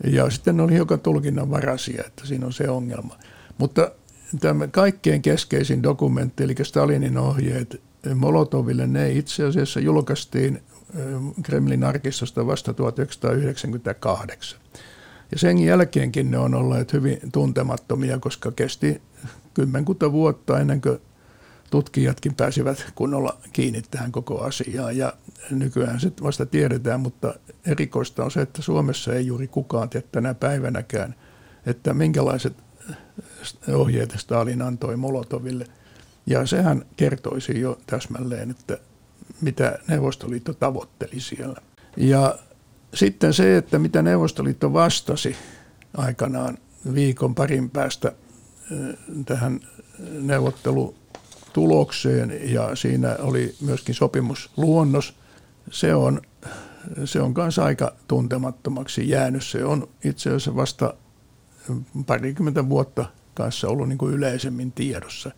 Ja 0.05 0.31
sitten 0.31 0.61
oli 0.61 0.73
hiukan 0.73 1.01
tulkinnan 1.01 1.51
varasia, 1.51 2.05
että 2.07 2.27
siinä 2.27 2.46
on 2.46 2.53
se 2.53 2.68
ongelma. 2.68 3.18
Mutta 3.59 3.90
tämä 4.40 4.66
kaikkein 4.66 5.23
keskeisin 5.23 5.83
dokumentti, 5.83 6.44
eli 6.44 6.55
Stalinin 6.62 7.18
ohjeet 7.18 7.81
Molotoville, 8.14 8.86
ne 8.86 9.10
itse 9.10 9.44
asiassa 9.44 9.80
julkaistiin 9.80 10.62
Kremlin 11.42 11.84
arkistosta 11.84 12.46
vasta 12.46 12.74
1998. 12.74 14.60
Ja 15.32 15.38
sen 15.38 15.58
jälkeenkin 15.58 16.30
ne 16.30 16.38
on 16.38 16.54
olleet 16.54 16.92
hyvin 16.92 17.20
tuntemattomia, 17.32 18.18
koska 18.18 18.50
kesti 18.50 19.02
kymmenkunta 19.54 20.12
vuotta 20.12 20.60
ennen 20.60 20.80
kuin 20.80 20.98
tutkijatkin 21.70 22.34
pääsivät 22.34 22.92
kunnolla 22.94 23.38
kiinni 23.52 23.82
tähän 23.90 24.12
koko 24.12 24.40
asiaan. 24.40 24.96
Ja 24.96 25.12
nykyään 25.50 26.00
se 26.00 26.12
vasta 26.22 26.46
tiedetään, 26.46 27.00
mutta 27.00 27.34
erikoista 27.66 28.24
on 28.24 28.30
se, 28.30 28.40
että 28.40 28.62
Suomessa 28.62 29.14
ei 29.14 29.26
juuri 29.26 29.48
kukaan 29.48 29.88
tiedä 29.88 30.06
tänä 30.12 30.34
päivänäkään, 30.34 31.14
että 31.66 31.94
minkälaiset 31.94 32.54
ohjeet 33.74 34.14
Stalin 34.16 34.62
antoi 34.62 34.96
Molotoville. 34.96 35.66
Ja 36.26 36.46
sehän 36.46 36.85
kertoisi 36.96 37.61
jo 37.61 37.78
täsmälleen, 37.87 38.50
että 38.50 38.78
mitä 39.40 39.78
Neuvostoliitto 39.88 40.54
tavoitteli 40.54 41.20
siellä. 41.20 41.61
Ja 41.96 42.38
sitten 42.94 43.35
se, 43.35 43.56
että 43.56 43.78
mitä 43.78 44.02
Neuvostoliitto 44.02 44.72
vastasi 44.72 45.37
aikanaan 45.96 46.59
viikon 46.94 47.35
parin 47.35 47.70
päästä 47.70 48.12
tähän 49.26 49.61
neuvottelutulokseen 50.11 52.52
ja 52.52 52.76
siinä 52.76 53.16
oli 53.18 53.54
myöskin 53.61 53.94
sopimusluonnos. 53.94 55.14
Se 55.70 55.94
on, 55.94 56.20
se 57.04 57.20
on 57.20 57.35
kanssa 57.35 57.64
aika 57.64 57.94
tuntemattomaksi 58.09 59.09
jäänyt. 59.09 59.44
Se 59.44 59.64
on 59.64 59.88
itse 60.04 60.28
asiassa 60.28 60.56
vasta 60.56 60.94
parikymmentä 62.06 62.68
vuotta 62.68 63.06
kanssa 63.42 63.68
ollut 63.68 63.88
niin 63.88 63.98
kuin 63.98 64.14
yleisemmin 64.14 64.72
tiedossa. 64.72 65.31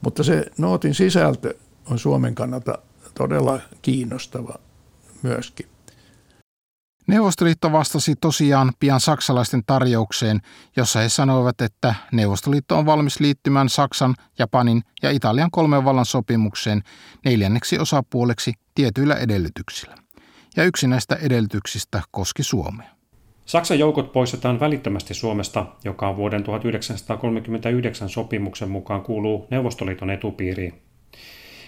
Mutta 0.00 0.22
se 0.22 0.46
nootin 0.58 0.94
sisältö 0.94 1.54
on 1.90 1.98
Suomen 1.98 2.34
kannalta 2.34 2.78
todella 3.14 3.60
kiinnostava 3.82 4.54
myöskin. 5.22 5.66
Neuvostoliitto 7.06 7.72
vastasi 7.72 8.14
tosiaan 8.20 8.72
pian 8.80 9.00
saksalaisten 9.00 9.62
tarjoukseen, 9.66 10.40
jossa 10.76 11.00
he 11.00 11.08
sanoivat, 11.08 11.60
että 11.60 11.94
Neuvostoliitto 12.12 12.78
on 12.78 12.86
valmis 12.86 13.20
liittymään 13.20 13.68
Saksan, 13.68 14.14
Japanin 14.38 14.82
ja 15.02 15.10
Italian 15.10 15.50
kolmen 15.50 15.84
vallan 15.84 16.06
sopimukseen 16.06 16.82
neljänneksi 17.24 17.78
osapuoleksi 17.78 18.52
tietyillä 18.74 19.14
edellytyksillä. 19.14 19.94
Ja 20.56 20.64
yksi 20.64 20.86
näistä 20.86 21.14
edellytyksistä 21.14 22.02
koski 22.10 22.42
Suomea. 22.42 22.95
Saksan 23.46 23.78
joukot 23.78 24.12
poistetaan 24.12 24.60
välittömästi 24.60 25.14
Suomesta, 25.14 25.66
joka 25.84 26.08
on 26.08 26.16
vuoden 26.16 26.44
1939 26.44 28.08
sopimuksen 28.08 28.68
mukaan 28.68 29.02
kuuluu 29.02 29.46
Neuvostoliiton 29.50 30.10
etupiiriin. 30.10 30.82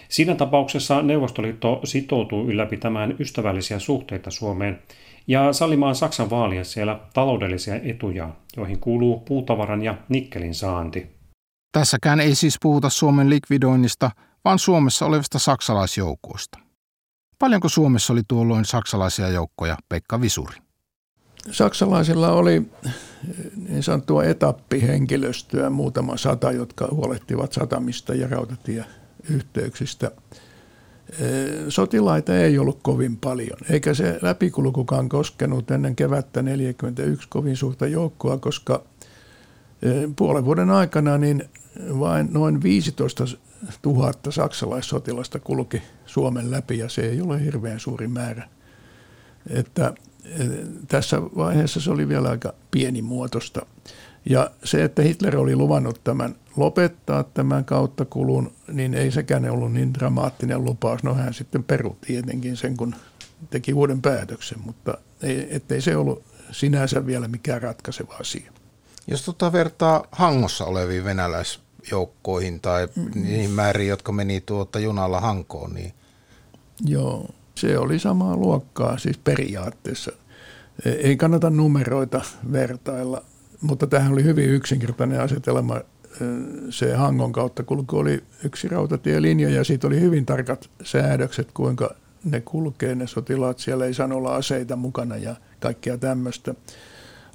Siinä 0.09 0.35
tapauksessa 0.35 1.01
Neuvostoliitto 1.01 1.81
sitoutuu 1.83 2.47
ylläpitämään 2.47 3.15
ystävällisiä 3.19 3.79
suhteita 3.79 4.31
Suomeen 4.31 4.79
ja 5.27 5.53
sallimaan 5.53 5.95
Saksan 5.95 6.29
vaalia 6.29 6.63
siellä 6.63 6.99
taloudellisia 7.13 7.75
etuja, 7.75 8.29
joihin 8.57 8.79
kuuluu 8.79 9.19
puutavaran 9.19 9.81
ja 9.81 9.95
nikkelin 10.09 10.55
saanti. 10.55 11.07
Tässäkään 11.71 12.19
ei 12.19 12.35
siis 12.35 12.57
puhuta 12.61 12.89
Suomen 12.89 13.29
likvidoinnista, 13.29 14.11
vaan 14.45 14.59
Suomessa 14.59 15.05
olevista 15.05 15.39
saksalaisjoukoista. 15.39 16.59
Paljonko 17.39 17.69
Suomessa 17.69 18.13
oli 18.13 18.21
tuolloin 18.27 18.65
saksalaisia 18.65 19.29
joukkoja, 19.29 19.77
Pekka 19.89 20.21
Visuri? 20.21 20.68
Saksalaisilla 21.51 22.31
oli 22.31 22.71
niin 23.69 23.83
sanottua 23.83 24.23
etappihenkilöstöä 24.23 25.69
muutama 25.69 26.17
sata, 26.17 26.51
jotka 26.51 26.87
huolehtivat 26.91 27.53
satamista 27.53 28.13
ja 28.15 28.27
rautatieyhteyksistä. 28.27 30.11
Sotilaita 31.69 32.37
ei 32.37 32.59
ollut 32.59 32.79
kovin 32.81 33.17
paljon, 33.17 33.57
eikä 33.69 33.93
se 33.93 34.19
läpikulkukaan 34.21 35.09
koskenut 35.09 35.71
ennen 35.71 35.95
kevättä 35.95 36.39
1941 36.43 37.29
kovin 37.29 37.57
suurta 37.57 37.87
joukkoa, 37.87 38.37
koska 38.37 38.83
puolen 40.15 40.45
vuoden 40.45 40.69
aikana 40.69 41.17
niin 41.17 41.43
vain 41.99 42.27
noin 42.31 42.63
15 42.63 43.23
000 43.85 44.13
saksalaissotilasta 44.29 45.39
kulki 45.39 45.81
Suomen 46.05 46.51
läpi 46.51 46.77
ja 46.77 46.89
se 46.89 47.01
ei 47.01 47.21
ole 47.21 47.43
hirveän 47.45 47.79
suuri 47.79 48.07
määrä. 48.07 48.49
Että 49.49 49.93
tässä 50.87 51.21
vaiheessa 51.21 51.81
se 51.81 51.91
oli 51.91 52.07
vielä 52.07 52.29
aika 52.29 52.53
pienimuotoista. 52.71 53.65
Ja 54.25 54.51
se, 54.63 54.83
että 54.83 55.01
Hitler 55.01 55.37
oli 55.37 55.55
luvannut 55.55 56.03
tämän 56.03 56.35
lopettaa 56.57 57.23
tämän 57.23 57.65
kauttakulun, 57.65 58.51
niin 58.73 58.93
ei 58.93 59.11
sekään 59.11 59.49
ollut 59.49 59.73
niin 59.73 59.93
dramaattinen 59.93 60.63
lupaus. 60.63 61.03
No 61.03 61.13
hän 61.13 61.33
sitten 61.33 61.63
peru 61.63 61.97
tietenkin 62.01 62.57
sen, 62.57 62.77
kun 62.77 62.95
teki 63.49 63.73
uuden 63.73 64.01
päätöksen, 64.01 64.59
mutta 64.65 64.97
ei, 65.23 65.47
ettei 65.55 65.81
se 65.81 65.95
ollut 65.95 66.23
sinänsä 66.51 67.05
vielä 67.05 67.27
mikään 67.27 67.61
ratkaiseva 67.61 68.15
asia. 68.19 68.51
Jos 69.07 69.25
tota 69.25 69.51
vertaa 69.51 70.03
Hangossa 70.11 70.65
oleviin 70.65 71.03
venäläisjoukkoihin 71.03 72.59
tai 72.59 72.87
mm. 72.95 73.11
niihin 73.15 73.51
määriin, 73.51 73.89
jotka 73.89 74.11
meni 74.11 74.41
tuota 74.41 74.79
junalla 74.79 75.21
Hankoon, 75.21 75.73
niin... 75.73 75.93
Joo, 76.85 77.29
se 77.55 77.77
oli 77.77 77.99
samaa 77.99 78.37
luokkaa 78.37 78.97
siis 78.97 79.17
periaatteessa. 79.17 80.11
Ei 80.85 81.17
kannata 81.17 81.49
numeroita 81.49 82.21
vertailla, 82.51 83.21
mutta 83.61 83.87
tähän 83.87 84.13
oli 84.13 84.23
hyvin 84.23 84.49
yksinkertainen 84.49 85.21
asetelma. 85.21 85.77
E, 85.77 85.83
se 86.69 86.95
Hangon 86.95 87.31
kautta 87.31 87.63
kulku 87.63 87.97
oli 87.97 88.23
yksi 88.43 88.67
rautatielinja 88.67 89.49
ja 89.49 89.63
siitä 89.63 89.87
oli 89.87 90.01
hyvin 90.01 90.25
tarkat 90.25 90.69
säädökset, 90.83 91.51
kuinka 91.53 91.95
ne 92.23 92.41
kulkee, 92.41 92.95
ne 92.95 93.07
sotilaat. 93.07 93.59
Siellä 93.59 93.85
ei 93.85 93.93
saanut 93.93 94.17
olla 94.17 94.35
aseita 94.35 94.75
mukana 94.75 95.17
ja 95.17 95.35
kaikkea 95.59 95.97
tämmöistä. 95.97 96.55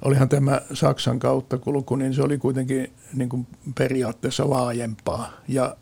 Olihan 0.05 0.29
tämä 0.29 0.61
Saksan 0.73 1.19
kautta 1.19 1.57
kulku, 1.57 1.95
niin 1.95 2.13
se 2.13 2.21
oli 2.21 2.37
kuitenkin 2.37 2.91
niin 3.13 3.29
kuin 3.29 3.47
periaatteessa 3.77 4.49
laajempaa 4.49 5.33
ja 5.47 5.77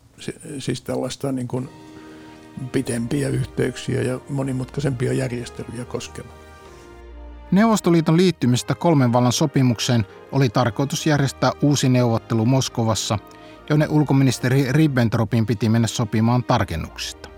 siis 0.58 0.82
tällaista 0.82 1.32
niin 1.32 1.48
kuin 1.48 1.68
pitempiä 2.72 3.28
yhteyksiä 3.28 4.02
ja 4.02 4.20
monimutkaisempia 4.28 5.12
järjestelyjä 5.12 5.84
koskeva. 5.84 6.43
Neuvostoliiton 7.54 8.16
liittymistä 8.16 8.74
kolmen 8.74 9.12
vallan 9.12 9.32
sopimukseen 9.32 10.06
oli 10.32 10.48
tarkoitus 10.48 11.06
järjestää 11.06 11.52
uusi 11.62 11.88
neuvottelu 11.88 12.46
Moskovassa, 12.46 13.18
jonne 13.70 13.86
ulkoministeri 13.88 14.72
Ribbentropin 14.72 15.46
piti 15.46 15.68
mennä 15.68 15.88
sopimaan 15.88 16.44
tarkennuksista. 16.44 17.28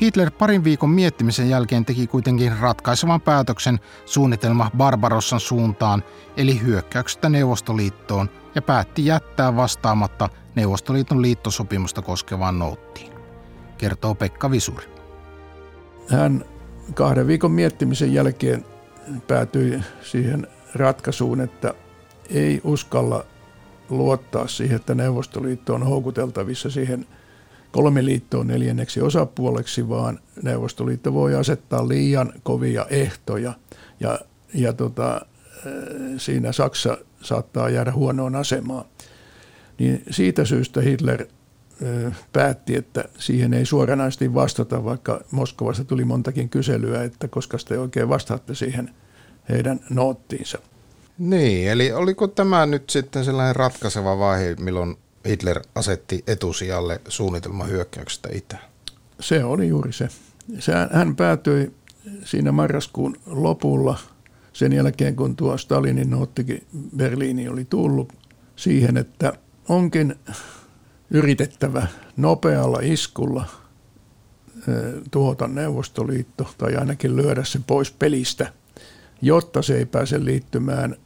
Hitler 0.00 0.30
parin 0.30 0.64
viikon 0.64 0.90
miettimisen 0.90 1.50
jälkeen 1.50 1.84
teki 1.84 2.06
kuitenkin 2.06 2.58
ratkaisevan 2.58 3.20
päätöksen 3.20 3.80
suunnitelma 4.04 4.70
Barbarossan 4.76 5.40
suuntaan, 5.40 6.02
eli 6.36 6.62
hyökkäyksestä 6.62 7.28
Neuvostoliittoon, 7.28 8.30
ja 8.54 8.62
päätti 8.62 9.06
jättää 9.06 9.56
vastaamatta 9.56 10.28
Neuvostoliiton 10.54 11.22
liittosopimusta 11.22 12.02
koskevaan 12.02 12.58
noottiin 12.58 13.12
kertoo 13.78 14.14
Pekka 14.14 14.50
Visuri. 14.50 14.86
Hän 16.08 16.44
kahden 16.94 17.26
viikon 17.26 17.50
miettimisen 17.50 18.14
jälkeen 18.14 18.64
päätyi 19.26 19.80
siihen 20.02 20.46
ratkaisuun, 20.74 21.40
että 21.40 21.74
ei 22.30 22.60
uskalla 22.64 23.24
luottaa 23.90 24.46
siihen, 24.46 24.76
että 24.76 24.94
Neuvostoliitto 24.94 25.74
on 25.74 25.82
houkuteltavissa 25.82 26.70
siihen 26.70 27.06
kolmiliittoon 27.72 28.46
neljänneksi 28.46 29.00
osapuoleksi, 29.00 29.88
vaan 29.88 30.18
Neuvostoliitto 30.42 31.14
voi 31.14 31.34
asettaa 31.34 31.88
liian 31.88 32.32
kovia 32.42 32.86
ehtoja. 32.90 33.52
Ja, 34.00 34.20
ja 34.54 34.72
tota, 34.72 35.26
siinä 36.16 36.52
Saksa 36.52 36.98
saattaa 37.22 37.68
jäädä 37.68 37.92
huonoon 37.92 38.36
asemaan. 38.36 38.84
Niin 39.78 40.02
siitä 40.10 40.44
syystä 40.44 40.80
Hitler 40.80 41.26
päätti, 42.32 42.76
että 42.76 43.04
siihen 43.18 43.54
ei 43.54 43.66
suoranaisesti 43.66 44.34
vastata, 44.34 44.84
vaikka 44.84 45.20
Moskovasta 45.30 45.84
tuli 45.84 46.04
montakin 46.04 46.48
kyselyä, 46.48 47.02
että 47.02 47.28
koska 47.28 47.58
te 47.68 47.78
oikein 47.78 48.08
vastaatte 48.08 48.54
siihen 48.54 48.90
heidän 49.48 49.80
noottiinsa. 49.90 50.58
Niin, 51.18 51.70
eli 51.70 51.92
oliko 51.92 52.28
tämä 52.28 52.66
nyt 52.66 52.90
sitten 52.90 53.24
sellainen 53.24 53.56
ratkaiseva 53.56 54.18
vaihe, 54.18 54.56
milloin 54.60 54.96
Hitler 55.28 55.60
asetti 55.74 56.24
etusijalle 56.26 57.00
suunnitelman 57.08 57.68
hyökkäyksestä 57.68 58.28
itään? 58.32 58.62
Se 59.20 59.44
oli 59.44 59.68
juuri 59.68 59.92
se. 59.92 60.08
Hän 60.92 61.16
päätyi 61.16 61.72
siinä 62.24 62.52
marraskuun 62.52 63.16
lopulla, 63.26 63.98
sen 64.52 64.72
jälkeen 64.72 65.16
kun 65.16 65.36
tuo 65.36 65.58
Stalinin 65.58 66.10
noottikin 66.10 66.66
Berliini 66.96 67.48
oli 67.48 67.64
tullut, 67.64 68.12
siihen, 68.56 68.96
että 68.96 69.32
onkin 69.68 70.14
yritettävä 71.10 71.86
nopealla 72.16 72.78
iskulla 72.82 73.46
tuhota 75.10 75.48
Neuvostoliitto 75.48 76.50
tai 76.58 76.76
ainakin 76.76 77.16
lyödä 77.16 77.44
se 77.44 77.60
pois 77.66 77.90
pelistä, 77.90 78.52
jotta 79.22 79.62
se 79.62 79.76
ei 79.76 79.86
pääse 79.86 80.24
liittymään 80.24 80.96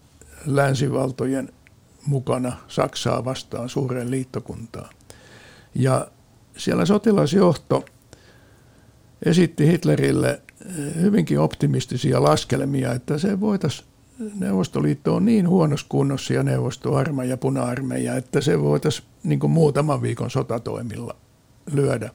länsivaltojen 0.47 1.53
mukana 2.07 2.57
Saksaa 2.69 3.25
vastaan 3.25 3.69
suureen 3.69 4.11
liittokuntaan. 4.11 4.95
Ja 5.75 6.11
siellä 6.57 6.85
sotilasjohto 6.87 7.85
esitti 9.25 9.67
Hitlerille 9.67 10.43
hyvinkin 11.01 11.39
optimistisia 11.41 12.23
laskelmia, 12.23 12.93
että 12.93 13.19
se 13.19 13.41
voitaisiin 13.41 13.90
Neuvostoliitto 14.39 15.15
on 15.15 15.25
niin 15.25 15.49
huonossa 15.49 15.87
kunnossa 15.89 16.35
ja 16.35 16.43
neuvostoarmeija 16.43 17.31
ja 17.31 17.37
puna-armeija, 17.37 18.17
että 18.17 18.41
se 18.41 18.61
voitaisiin 18.61 19.09
niin 19.25 19.51
muutaman 19.51 20.03
viikon 20.03 20.31
sotatoimilla 20.31 21.17
lyödä. 21.73 22.11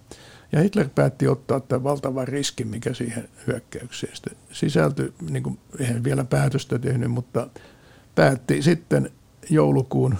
Ja 0.51 0.61
Hitler 0.61 0.89
päätti 0.95 1.27
ottaa 1.27 1.59
tämän 1.59 1.83
valtavan 1.83 2.27
riskin, 2.27 2.67
mikä 2.67 2.93
siihen 2.93 3.29
hyökkäykseen 3.47 4.13
sisältyi, 4.51 5.13
niin 5.29 5.43
kuin, 5.43 5.59
eihän 5.79 6.03
vielä 6.03 6.23
päätöstä 6.23 6.79
tehnyt, 6.79 7.11
mutta 7.11 7.47
päätti 8.15 8.61
sitten 8.61 9.09
joulukuun 9.49 10.15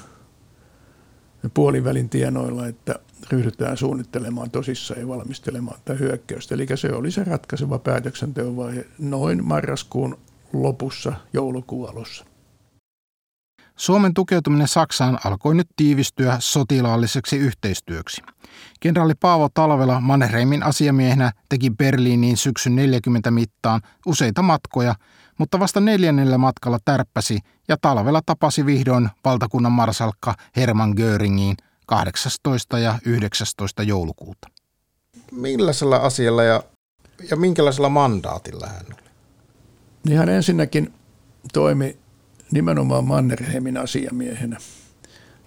puolivälin 1.53 2.09
tienoilla, 2.09 2.67
että 2.67 2.95
ryhdytään 3.31 3.77
suunnittelemaan 3.77 4.51
tosissaan 4.51 4.99
ja 4.99 5.07
valmistelemaan 5.07 5.79
tätä 5.85 5.99
hyökkäystä. 5.99 6.55
Eli 6.55 6.67
se 6.75 6.93
oli 6.93 7.11
se 7.11 7.23
ratkaiseva 7.23 7.79
päätöksenteon 7.79 8.57
vaihe 8.57 8.85
noin 8.99 9.45
marraskuun 9.45 10.17
lopussa 10.63 11.13
joulukuun 11.33 11.89
alussa. 11.89 12.25
Suomen 13.75 14.13
tukeutuminen 14.13 14.67
Saksaan 14.67 15.19
alkoi 15.25 15.55
nyt 15.55 15.67
tiivistyä 15.75 16.37
sotilaalliseksi 16.39 17.37
yhteistyöksi. 17.37 18.21
Kenraali 18.79 19.13
Paavo 19.19 19.49
Talvela 19.53 20.01
Mannerheimin 20.01 20.63
asiamiehenä 20.63 21.31
teki 21.49 21.69
Berliiniin 21.69 22.37
syksyn 22.37 22.75
40 22.75 23.31
mittaan 23.31 23.81
useita 24.05 24.41
matkoja, 24.41 24.95
mutta 25.39 25.59
vasta 25.59 25.79
neljännellä 25.79 26.37
matkalla 26.37 26.77
tärppäsi 26.85 27.39
ja 27.67 27.77
Talvela 27.81 28.21
tapasi 28.25 28.65
vihdoin 28.65 29.09
valtakunnan 29.25 29.71
marsalkka 29.71 30.35
Hermann 30.55 30.93
Göringiin 30.97 31.55
18. 31.85 32.79
ja 32.79 32.99
19. 33.05 33.83
joulukuuta. 33.83 34.47
Millaisella 35.31 35.97
asialla 35.97 36.43
ja, 36.43 36.63
ja 37.29 37.35
minkälaisella 37.35 37.89
mandaatilla 37.89 38.67
hän 38.67 38.85
oli? 38.85 39.04
Niin 40.05 40.17
hän 40.17 40.29
ensinnäkin 40.29 40.93
toimi 41.53 41.97
nimenomaan 42.51 43.05
Mannerheimin 43.05 43.77
asiamiehenä. 43.77 44.57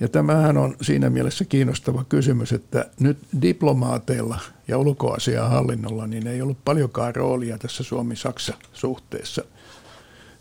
Ja 0.01 0.09
tämähän 0.09 0.57
on 0.57 0.77
siinä 0.83 1.11
mielessä 1.11 1.45
kiinnostava 1.45 2.05
kysymys, 2.05 2.53
että 2.53 2.91
nyt 3.01 3.19
diplomaateilla 3.43 4.41
ja 4.69 5.49
hallinnolla 5.49 6.07
niin 6.07 6.27
ei 6.27 6.43
ollut 6.43 6.65
paljonkaan 6.65 7.15
roolia 7.15 7.59
tässä 7.59 7.83
Suomi-Saksa-suhteessa. 7.83 9.45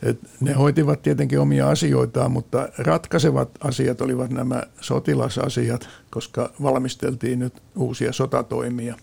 Et 0.04 0.20
ne 0.40 0.54
hoitivat 0.54 1.02
tietenkin 1.02 1.40
omia 1.40 1.70
asioitaan, 1.70 2.32
mutta 2.32 2.70
ratkaisevat 2.78 3.50
asiat 3.60 4.02
olivat 4.02 4.32
nämä 4.32 4.64
sotilasasiat, 4.82 5.90
koska 6.10 6.52
valmisteltiin 6.62 7.40
nyt 7.40 7.54
uusia 7.76 8.14
sotatoimia. 8.14 8.96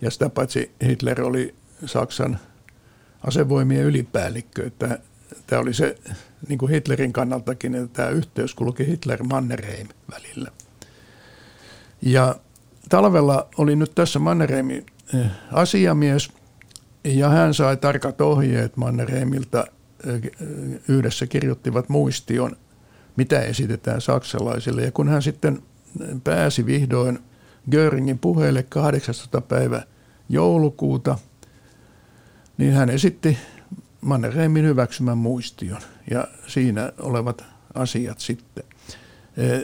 Ja 0.00 0.10
sitä 0.10 0.28
paitsi 0.28 0.70
Hitler 0.84 1.22
oli 1.22 1.54
Saksan 1.86 2.38
asevoimien 3.24 3.84
ylipäällikkö. 3.84 4.66
Että 4.66 4.98
tämä 5.46 5.62
oli 5.62 5.74
se 5.74 5.96
niin 6.48 6.58
kuin 6.58 6.72
Hitlerin 6.72 7.12
kannaltakin, 7.12 7.74
että 7.74 7.88
tämä 7.92 8.08
yhteys 8.08 8.54
kulki 8.54 8.86
Hitler-Mannerheim 8.86 9.88
välillä. 10.10 10.50
Ja 12.02 12.36
talvella 12.88 13.48
oli 13.58 13.76
nyt 13.76 13.92
tässä 13.94 14.18
Mannerheimin 14.18 14.86
eh, 15.14 15.26
asiamies, 15.52 16.32
ja 17.04 17.28
hän 17.28 17.54
sai 17.54 17.76
tarkat 17.76 18.20
ohjeet 18.20 18.76
Mannerheimilta. 18.76 19.64
Eh, 20.06 20.20
yhdessä 20.88 21.26
kirjoittivat 21.26 21.88
muistion, 21.88 22.56
mitä 23.16 23.40
esitetään 23.40 24.00
saksalaisille. 24.00 24.82
Ja 24.82 24.92
kun 24.92 25.08
hän 25.08 25.22
sitten 25.22 25.62
pääsi 26.24 26.66
vihdoin 26.66 27.18
Göringin 27.70 28.18
puheelle 28.18 28.62
18. 28.62 29.40
päivä 29.40 29.82
joulukuuta– 30.28 31.18
niin 32.58 32.72
hän 32.72 32.90
esitti 32.90 33.38
Mannerheimin 34.00 34.64
hyväksymän 34.64 35.18
muistion 35.18 35.80
ja 36.10 36.28
siinä 36.46 36.92
olevat 37.00 37.44
asiat 37.74 38.20
sitten. 38.20 38.64
E, 39.36 39.60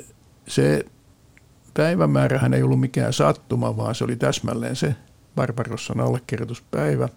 se 0.49 0.85
päivämäärähän 1.75 2.55
ei 2.55 2.63
ollut 2.63 2.81
mikään 2.81 3.13
sattuma, 3.13 3.77
vaan 3.77 3.95
se 3.95 4.05
oli 4.05 4.17
täsmälleen 4.17 4.77
se 4.77 4.95
Barbarossan 5.37 6.01
allekirjoituspäivä. 6.01 7.09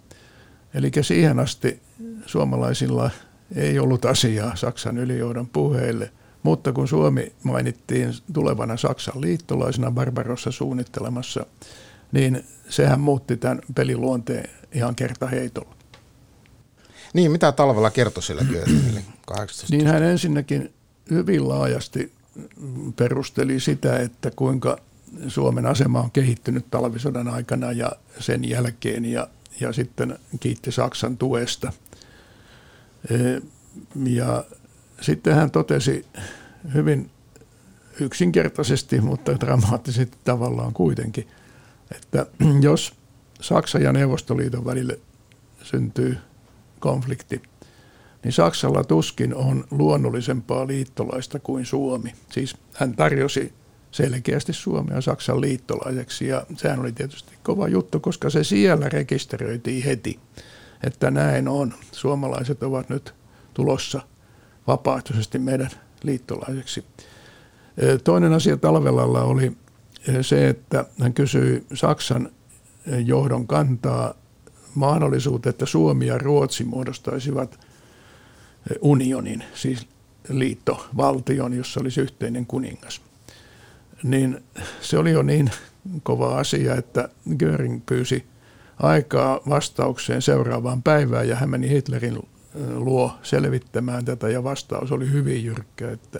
Eli 0.74 0.92
siihen 1.02 1.40
asti 1.40 1.82
suomalaisilla 2.26 3.12
ei 3.56 3.80
ollut 3.80 4.06
asiaa 4.06 4.56
Saksan 4.56 4.98
ylijohdon 4.98 5.48
puheille, 5.48 6.12
mutta 6.44 6.74
kun 6.74 6.88
Suomi 6.88 7.34
mainittiin 7.44 8.14
tulevana 8.34 8.78
Saksan 8.78 9.22
liittolaisena 9.22 9.92
Barbarossa 9.92 10.52
suunnittelemassa, 10.52 11.46
niin 12.12 12.44
sehän 12.70 13.00
muutti 13.00 13.38
tämän 13.38 13.60
peliluonteen 13.76 14.50
ihan 14.74 14.96
kertaheitolla. 14.96 15.76
Niin, 17.14 17.32
mitä 17.32 17.52
talvella 17.52 17.92
kertoi 17.92 18.24
sillä 18.24 18.44
Göringille? 18.44 19.02
Niin 19.72 19.88
hän 19.88 20.04
ensinnäkin 20.04 20.74
hyvin 21.10 21.50
laajasti 21.50 22.12
perusteli 22.96 23.60
sitä, 23.60 24.00
että 24.00 24.32
kuinka 24.36 24.78
Suomen 25.28 25.66
asema 25.66 26.00
on 26.02 26.12
kehittynyt 26.12 26.66
talvisodan 26.72 27.28
aikana 27.28 27.72
ja 27.72 27.92
sen 28.20 28.50
jälkeen 28.50 29.06
ja, 29.06 29.28
ja 29.60 29.74
sitten 29.74 30.20
kiitti 30.40 30.72
Saksan 30.72 31.18
tuesta. 31.18 31.74
E, 33.10 33.16
ja 34.06 34.44
sitten 35.02 35.36
hän 35.36 35.52
totesi 35.52 36.06
hyvin 36.74 37.12
yksinkertaisesti, 38.00 39.02
mutta 39.02 39.40
dramaattisesti 39.40 40.18
tavallaan 40.24 40.74
kuitenkin, 40.74 41.28
että 41.96 42.26
jos 42.62 42.94
Saksan 43.44 43.82
ja 43.82 43.94
Neuvostoliiton 43.94 44.66
välille 44.66 45.00
syntyy 45.64 46.18
konflikti, 46.80 47.42
niin 48.24 48.32
Saksalla 48.32 48.84
tuskin 48.84 49.36
on 49.36 49.64
luonnollisempaa 49.72 50.68
liittolaista 50.68 51.40
kuin 51.40 51.66
Suomi. 51.66 52.14
Siis 52.32 52.58
hän 52.74 52.96
tarjosi 52.96 53.54
selkeästi 53.92 54.54
Suomea 54.54 55.02
Saksan 55.02 55.42
liittolaiseksi 55.42 56.28
ja 56.28 56.46
sehän 56.58 56.80
oli 56.80 56.92
tietysti 56.92 57.34
kova 57.44 57.68
juttu, 57.68 58.00
koska 58.00 58.30
se 58.30 58.44
siellä 58.44 58.90
rekisteröitiin 58.90 59.84
heti, 59.84 60.20
että 60.84 61.12
näin 61.12 61.48
on. 61.48 61.74
Suomalaiset 61.92 62.64
ovat 62.64 62.90
nyt 62.90 63.14
tulossa 63.54 64.02
vapaaehtoisesti 64.68 65.40
meidän 65.40 65.70
liittolaiseksi. 66.04 66.86
Toinen 68.04 68.34
asia 68.34 68.58
talvelalla 68.58 69.24
oli 69.24 69.58
se, 70.22 70.50
että 70.50 70.86
hän 71.00 71.14
kysyi 71.14 71.66
Saksan 71.74 72.30
johdon 73.06 73.48
kantaa 73.48 74.14
mahdollisuutta, 74.76 75.50
että 75.50 75.66
Suomi 75.66 76.08
ja 76.08 76.18
Ruotsi 76.18 76.64
muodostaisivat 76.64 77.60
unionin, 78.82 79.44
siis 79.54 79.88
liittovaltion, 80.30 81.54
jossa 81.54 81.80
olisi 81.80 82.02
yhteinen 82.02 82.46
kuningas. 82.46 83.02
Niin 84.04 84.44
se 84.82 84.98
oli 84.98 85.12
jo 85.12 85.24
niin 85.24 85.52
kova 86.04 86.38
asia, 86.38 86.76
että 86.76 87.10
Göring 87.38 87.82
pyysi 87.86 88.26
aikaa 88.80 89.40
vastaukseen 89.50 90.22
seuraavaan 90.22 90.84
päivään 90.84 91.28
ja 91.28 91.36
hän 91.36 91.50
meni 91.50 91.70
Hitlerin 91.70 92.20
luo 92.76 93.12
selvittämään 93.24 94.06
tätä 94.06 94.30
ja 94.30 94.44
vastaus 94.44 94.92
oli 94.92 95.12
hyvin 95.12 95.44
jyrkkä, 95.46 95.92
että, 95.92 96.20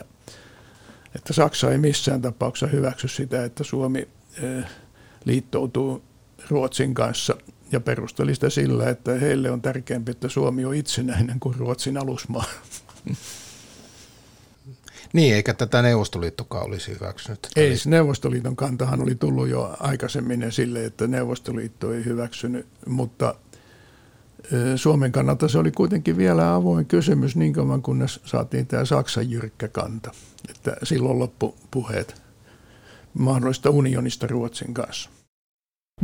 että 1.16 1.32
Saksa 1.32 1.70
ei 1.70 1.78
missään 1.78 2.22
tapauksessa 2.22 2.66
hyväksy 2.66 3.08
sitä, 3.08 3.44
että 3.44 3.64
Suomi 3.64 4.08
liittoutuu 5.24 6.02
Ruotsin 6.48 6.94
kanssa 6.94 7.36
ja 7.72 7.80
perusteli 7.80 8.34
sitä 8.34 8.50
sillä, 8.50 8.88
että 8.88 9.12
heille 9.12 9.50
on 9.50 9.62
tärkeämpi, 9.62 10.10
että 10.10 10.28
Suomi 10.28 10.64
on 10.64 10.74
itsenäinen 10.74 11.40
kuin 11.40 11.54
Ruotsin 11.54 11.98
alusmaa. 11.98 12.44
Niin, 15.12 15.34
eikä 15.34 15.54
tätä 15.54 15.82
Neuvostoliittokaan 15.82 16.66
olisi 16.66 16.94
hyväksynyt. 16.94 17.48
Ei, 17.56 17.74
Neuvostoliiton 17.86 18.56
kantahan 18.56 19.02
oli 19.02 19.14
tullut 19.14 19.48
jo 19.48 19.76
aikaisemmin 19.80 20.52
sille, 20.52 20.84
että 20.84 21.06
Neuvostoliitto 21.06 21.92
ei 21.92 22.04
hyväksynyt, 22.04 22.66
mutta 22.86 23.34
Suomen 24.76 25.12
kannalta 25.12 25.48
se 25.48 25.58
oli 25.58 25.70
kuitenkin 25.70 26.16
vielä 26.16 26.54
avoin 26.54 26.86
kysymys 26.86 27.36
niin 27.36 27.52
kauan, 27.52 27.82
kunnes 27.82 28.20
saatiin 28.24 28.66
tämä 28.66 28.84
Saksan 28.84 29.30
jyrkkä 29.30 29.68
kanta. 29.68 30.10
Että 30.48 30.76
silloin 30.82 31.18
loppu 31.18 31.54
puheet 31.70 32.22
mahdollista 33.14 33.70
unionista 33.70 34.26
Ruotsin 34.26 34.74
kanssa. 34.74 35.10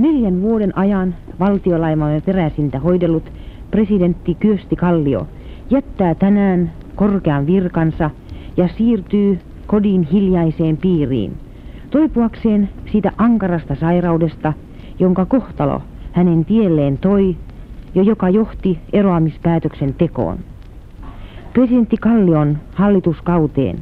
Neljän 0.01 0.43
vuoden 0.43 0.79
ajan 0.79 1.15
valtiolaimamme 1.41 2.21
peräisintä 2.21 2.79
hoidellut 2.79 3.33
presidentti 3.71 4.35
Kyösti 4.35 4.77
Kallio 4.77 5.27
jättää 5.71 6.15
tänään 6.15 6.73
korkean 6.95 7.47
virkansa 7.47 8.11
ja 8.57 8.69
siirtyy 8.69 9.39
kodin 9.67 10.03
hiljaiseen 10.03 10.77
piiriin, 10.77 11.37
toipuakseen 11.91 12.69
siitä 12.93 13.13
ankarasta 13.19 13.75
sairaudesta, 13.75 14.53
jonka 14.99 15.27
kohtalo 15.27 15.83
hänen 16.13 16.45
tielleen 16.45 16.99
toi 16.99 17.37
ja 17.95 18.03
joka 18.03 18.29
johti 18.29 18.79
eroamispäätöksen 18.93 19.95
tekoon. 19.95 20.39
Presidentti 21.53 21.97
Kallion 21.97 22.59
hallituskauteen 22.75 23.79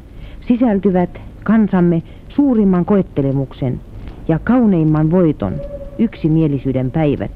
sisältyvät 0.47 1.21
kansamme 1.43 2.03
suurimman 2.29 2.85
koettelemuksen 2.85 3.81
ja 4.27 4.39
kauneimman 4.39 5.11
voiton 5.11 5.53
yksimielisyyden 5.99 6.91
päivät. 6.91 7.31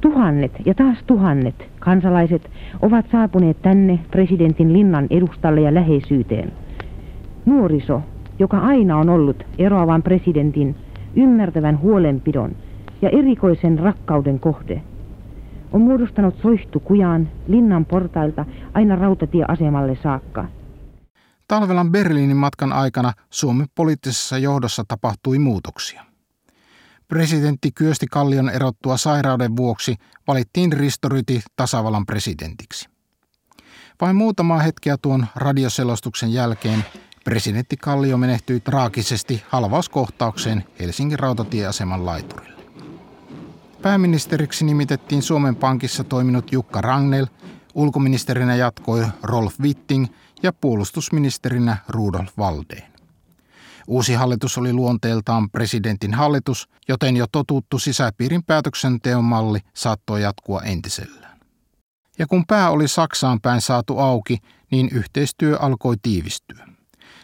Tuhannet 0.00 0.52
ja 0.64 0.74
taas 0.74 0.98
tuhannet 1.06 1.68
kansalaiset 1.78 2.50
ovat 2.82 3.06
saapuneet 3.12 3.62
tänne 3.62 3.98
presidentin 4.10 4.72
linnan 4.72 5.06
edustalle 5.10 5.60
ja 5.60 5.74
läheisyyteen. 5.74 6.52
Nuoriso, 7.46 8.02
joka 8.38 8.58
aina 8.58 8.96
on 8.96 9.08
ollut 9.08 9.46
eroavan 9.58 10.02
presidentin 10.02 10.76
ymmärtävän 11.16 11.80
huolenpidon 11.80 12.56
ja 13.02 13.08
erikoisen 13.08 13.78
rakkauden 13.78 14.40
kohde, 14.40 14.82
on 15.72 15.80
muodostanut 15.80 16.34
soihtukujaan 16.42 17.28
linnan 17.46 17.84
portailta 17.84 18.44
aina 18.74 18.96
rautatieasemalle 18.96 19.98
saakka. 20.02 20.46
Talvelan 21.48 21.92
Berliinin 21.92 22.36
matkan 22.36 22.72
aikana 22.72 23.12
Suomen 23.30 23.66
poliittisessa 23.74 24.38
johdossa 24.38 24.84
tapahtui 24.88 25.38
muutoksia. 25.38 26.07
Presidentti 27.08 27.72
Kyösti 27.72 28.06
Kallion 28.06 28.50
erottua 28.50 28.96
sairauden 28.96 29.56
vuoksi 29.56 29.96
valittiin 30.26 30.72
Ristoryti 30.72 31.42
tasavallan 31.56 32.06
presidentiksi. 32.06 32.88
Vain 34.00 34.16
muutama 34.16 34.58
hetkeä 34.58 34.96
tuon 34.96 35.26
radioselostuksen 35.36 36.32
jälkeen 36.32 36.84
presidentti 37.24 37.76
Kallio 37.76 38.16
menehtyi 38.16 38.60
traagisesti 38.60 39.42
halvauskohtaukseen 39.48 40.64
Helsingin 40.80 41.18
rautatieaseman 41.18 42.06
laiturille. 42.06 42.62
Pääministeriksi 43.82 44.64
nimitettiin 44.64 45.22
Suomen 45.22 45.56
Pankissa 45.56 46.04
toiminut 46.04 46.52
Jukka 46.52 46.80
Rangel, 46.80 47.26
ulkoministerinä 47.74 48.56
jatkoi 48.56 49.06
Rolf 49.22 49.60
Witting 49.60 50.06
ja 50.42 50.52
puolustusministerinä 50.52 51.76
Rudolf 51.88 52.38
Valdeen. 52.38 52.97
Uusi 53.88 54.14
hallitus 54.14 54.58
oli 54.58 54.72
luonteeltaan 54.72 55.50
presidentin 55.50 56.14
hallitus, 56.14 56.68
joten 56.88 57.16
jo 57.16 57.26
totuttu 57.32 57.78
sisäpiirin 57.78 58.44
päätöksenteon 58.44 59.24
malli 59.24 59.58
saattoi 59.74 60.22
jatkua 60.22 60.62
entisellään. 60.62 61.38
Ja 62.18 62.26
kun 62.26 62.44
pää 62.46 62.70
oli 62.70 62.88
Saksaan 62.88 63.40
päin 63.40 63.60
saatu 63.60 63.98
auki, 63.98 64.38
niin 64.70 64.88
yhteistyö 64.92 65.56
alkoi 65.60 65.96
tiivistyä. 66.02 66.68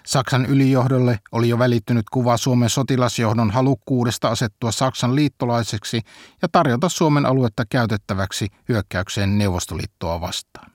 Saksan 0.06 0.46
ylijohdolle 0.46 1.18
oli 1.32 1.48
jo 1.48 1.58
välittynyt 1.58 2.10
kuva 2.10 2.36
Suomen 2.36 2.70
sotilasjohdon 2.70 3.50
halukkuudesta 3.50 4.28
asettua 4.28 4.72
Saksan 4.72 5.14
liittolaiseksi 5.14 6.00
ja 6.42 6.48
tarjota 6.52 6.88
Suomen 6.88 7.26
aluetta 7.26 7.64
käytettäväksi 7.70 8.46
hyökkäykseen 8.68 9.38
Neuvostoliittoa 9.38 10.20
vastaan. 10.20 10.73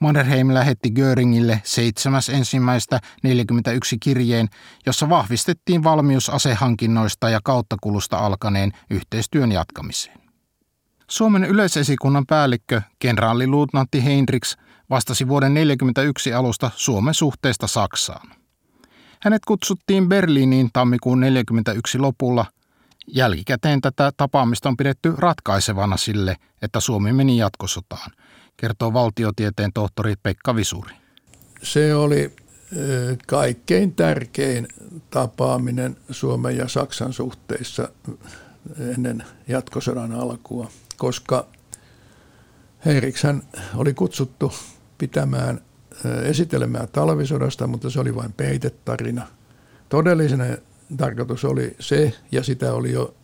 Mannerheim 0.00 0.54
lähetti 0.54 0.90
Göringille 0.90 1.60
7. 1.64 2.22
ensimmäistä 2.32 3.00
41 3.22 3.98
kirjeen, 3.98 4.48
jossa 4.86 5.08
vahvistettiin 5.08 5.84
valmius 5.84 6.30
asehankinnoista 6.30 7.28
ja 7.28 7.40
kauttakulusta 7.44 8.18
alkaneen 8.18 8.72
yhteistyön 8.90 9.52
jatkamiseen. 9.52 10.20
Suomen 11.08 11.44
yleisesikunnan 11.44 12.26
päällikkö, 12.26 12.82
kenraaliluutnantti 12.98 14.04
Heinrichs, 14.04 14.56
vastasi 14.90 15.28
vuoden 15.28 15.52
1941 15.52 16.32
alusta 16.32 16.70
Suomen 16.76 17.14
suhteesta 17.14 17.66
Saksaan. 17.66 18.28
Hänet 19.22 19.44
kutsuttiin 19.44 20.08
Berliiniin 20.08 20.70
tammikuun 20.72 21.18
1941 21.18 21.98
lopulla. 21.98 22.46
Jälkikäteen 23.06 23.80
tätä 23.80 24.12
tapaamista 24.16 24.68
on 24.68 24.76
pidetty 24.76 25.14
ratkaisevana 25.18 25.96
sille, 25.96 26.36
että 26.62 26.80
Suomi 26.80 27.12
meni 27.12 27.36
jatkosotaan, 27.36 28.10
kertoo 28.56 28.92
valtiotieteen 28.92 29.72
tohtori 29.72 30.14
Pekka 30.22 30.56
Visuri. 30.56 30.94
Se 31.62 31.94
oli 31.94 32.32
kaikkein 33.26 33.94
tärkein 33.94 34.68
tapaaminen 35.10 35.96
Suomen 36.10 36.56
ja 36.56 36.68
Saksan 36.68 37.12
suhteissa 37.12 37.88
ennen 38.78 39.24
jatkosodan 39.48 40.12
alkua, 40.12 40.70
koska 40.96 41.46
Heirikshän 42.84 43.42
oli 43.74 43.94
kutsuttu 43.94 44.52
pitämään 44.98 45.60
esitelemään 46.22 46.88
talvisodasta, 46.92 47.66
mutta 47.66 47.90
se 47.90 48.00
oli 48.00 48.14
vain 48.14 48.32
peitetarina. 48.32 49.26
Todellinen 49.88 50.58
tarkoitus 50.96 51.44
oli 51.44 51.76
se, 51.80 52.12
ja 52.32 52.42
sitä 52.42 52.74
oli 52.74 52.92
jo 52.92 53.14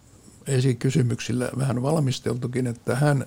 esikysymyksillä 0.46 1.48
vähän 1.58 1.82
valmisteltukin, 1.82 2.66
että 2.66 2.96
hän, 2.96 3.26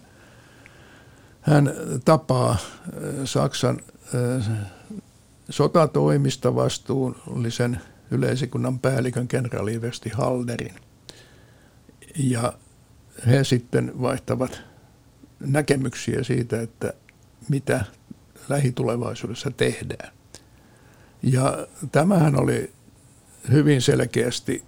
hän 1.43 1.73
tapaa 2.05 2.57
Saksan 3.25 3.79
sotatoimista 5.49 6.55
vastuullisen 6.55 7.81
yleisikunnan 8.11 8.79
päällikön 8.79 9.27
kenraali 9.27 9.81
Vesti 9.81 10.09
Halderin. 10.09 10.75
Ja 12.15 12.53
he 13.27 13.43
sitten 13.43 13.91
vaihtavat 14.01 14.61
näkemyksiä 15.39 16.23
siitä, 16.23 16.61
että 16.61 16.93
mitä 17.49 17.85
lähitulevaisuudessa 18.49 19.51
tehdään. 19.51 20.13
Ja 21.23 21.67
tämähän 21.91 22.39
oli 22.39 22.71
hyvin 23.51 23.81
selkeästi 23.81 24.63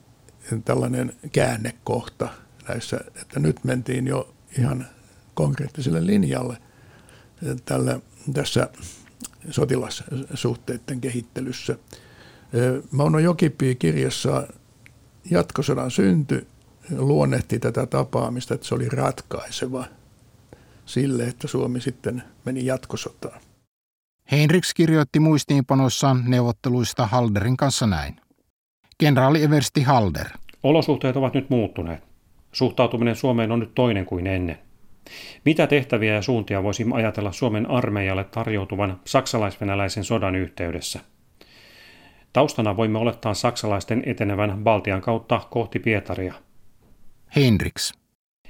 tällainen 0.65 1.15
käännekohta 1.31 2.29
näissä, 2.67 2.99
että 3.21 3.39
nyt 3.39 3.63
mentiin 3.63 4.07
jo 4.07 4.33
ihan 4.57 4.87
konkreettiselle 5.33 6.05
linjalle 6.05 6.57
tällä, 7.65 7.99
tässä 8.33 8.69
sotilassuhteiden 9.49 11.01
kehittelyssä. 11.01 11.75
Mauno 12.91 13.19
Jokipii 13.19 13.75
kirjassa 13.75 14.47
Jatkosodan 15.31 15.91
synty 15.91 16.47
luonnehti 16.97 17.59
tätä 17.59 17.85
tapaamista, 17.85 18.53
että 18.53 18.67
se 18.67 18.75
oli 18.75 18.89
ratkaiseva 18.89 19.85
sille, 20.85 21.23
että 21.23 21.47
Suomi 21.47 21.81
sitten 21.81 22.23
meni 22.45 22.65
jatkosotaan. 22.65 23.41
Heinrichs 24.31 24.73
kirjoitti 24.73 25.19
muistiinpanoissaan 25.19 26.23
neuvotteluista 26.27 27.07
Halderin 27.07 27.57
kanssa 27.57 27.87
näin. 27.87 28.15
Kenraali 28.97 29.43
Eversti 29.43 29.81
Halder. 29.81 30.27
Olosuhteet 30.63 31.17
ovat 31.17 31.33
nyt 31.33 31.49
muuttuneet. 31.49 32.03
Suhtautuminen 32.51 33.15
Suomeen 33.15 33.51
on 33.51 33.59
nyt 33.59 33.75
toinen 33.75 34.05
kuin 34.05 34.27
ennen. 34.27 34.57
Mitä 35.45 35.67
tehtäviä 35.67 36.13
ja 36.13 36.21
suuntia 36.21 36.63
voisimme 36.63 36.95
ajatella 36.95 37.31
Suomen 37.31 37.69
armeijalle 37.69 38.23
tarjoutuvan 38.23 38.99
saksalais-venäläisen 39.05 40.03
sodan 40.03 40.35
yhteydessä? 40.35 40.99
Taustana 42.33 42.77
voimme 42.77 42.99
olettaa 42.99 43.33
saksalaisten 43.33 44.03
etenevän 44.05 44.63
Baltian 44.63 45.01
kautta 45.01 45.41
kohti 45.49 45.79
Pietaria. 45.79 46.33
Heinrichs. 47.35 47.93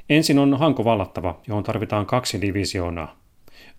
Ensin 0.10 0.40
on 0.40 0.60
Hanko 0.60 0.86
vallattava, 0.86 1.42
johon 1.48 1.64
tarvitaan 1.64 2.06
kaksi 2.06 2.42
divisioonaa. 2.42 3.20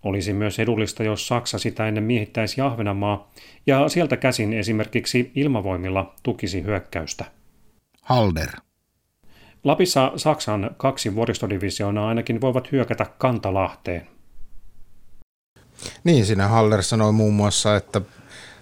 Olisi 0.03 0.33
myös 0.33 0.59
edullista, 0.59 1.03
jos 1.03 1.29
Saksa 1.29 1.59
sitä 1.59 1.89
ennen 1.89 2.05
miehittäisi 2.05 2.61
Ahvenanmaa 2.61 3.31
ja 3.67 3.89
sieltä 3.89 4.17
käsin 4.17 4.53
esimerkiksi 4.53 5.33
ilmavoimilla 5.35 6.15
tukisi 6.23 6.63
hyökkäystä. 6.63 7.25
Halder. 8.03 8.49
Lapissa 9.67 10.13
Saksan 10.17 10.71
kaksi 10.77 11.15
vuoristodivisioonaa 11.15 12.09
ainakin 12.09 12.41
voivat 12.41 12.73
hyökätä 12.73 13.07
Kantalahteen. 13.19 14.09
Niin, 16.05 16.27
siinä 16.27 16.49
Halder 16.49 16.83
sanoi 16.83 17.13
muun 17.13 17.35
muassa, 17.35 17.77
että 17.77 18.01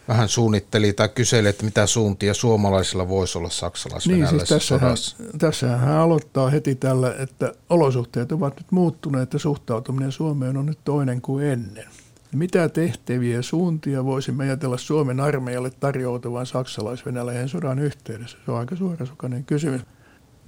vähän 0.09 0.29
suunnitteli 0.29 0.93
tai 0.93 1.09
kyseli, 1.09 1.49
että 1.49 1.65
mitä 1.65 1.87
suuntia 1.87 2.35
suomalaisilla 2.35 3.09
voisi 3.09 3.39
olla 3.39 3.51
saksalais 3.51 4.09
niin, 4.09 4.29
siis 4.29 4.43
tässähän, 4.43 4.97
tässähän 5.39 5.81
hän 5.81 5.97
aloittaa 5.97 6.51
heti 6.51 6.75
tällä, 6.75 7.15
että 7.19 7.53
olosuhteet 7.71 8.33
ovat 8.33 8.57
nyt 8.57 8.73
muuttuneet 8.73 9.33
ja 9.33 9.39
suhtautuminen 9.39 10.13
Suomeen 10.13 10.57
on 10.57 10.67
nyt 10.67 10.79
toinen 10.85 11.21
kuin 11.21 11.47
ennen. 11.47 11.87
mitä 12.35 12.69
tehtäviä 12.69 13.43
suuntia 13.43 14.05
voisimme 14.05 14.45
ajatella 14.45 14.79
Suomen 14.79 15.21
armeijalle 15.21 15.71
tarjoutuvan 15.71 16.47
saksalais-venäläisen 16.47 17.49
sodan 17.49 17.79
yhteydessä? 17.79 18.39
Se 18.45 18.51
on 18.51 18.59
aika 18.59 18.77
suorasukainen 18.77 19.45
kysymys. 19.45 19.81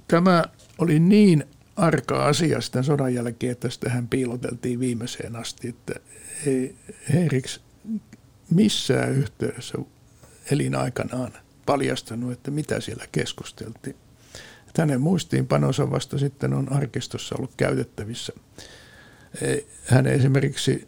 Tämä 0.07 0.43
oli 0.77 0.99
niin 0.99 1.43
arka 1.75 2.25
asia 2.25 2.61
sitten 2.61 2.83
sodan 2.83 3.13
jälkeen, 3.13 3.51
että 3.51 3.69
tähän 3.79 4.07
piiloteltiin 4.07 4.79
viimeiseen 4.79 5.35
asti, 5.35 5.67
että 5.67 5.93
ei 6.45 6.75
Henriks 7.13 7.61
missään 8.49 9.11
yhteydessä 9.11 9.77
elinaikanaan 10.51 11.33
paljastanut, 11.65 12.31
että 12.31 12.51
mitä 12.51 12.79
siellä 12.79 13.05
keskusteltiin. 13.11 13.95
Hänen 14.77 15.01
muistiinpanonsa 15.01 15.91
vasta 15.91 16.17
sitten 16.17 16.53
on 16.53 16.71
arkistossa 16.71 17.35
ollut 17.35 17.51
käytettävissä. 17.57 18.33
Hän 19.85 20.07
esimerkiksi 20.07 20.87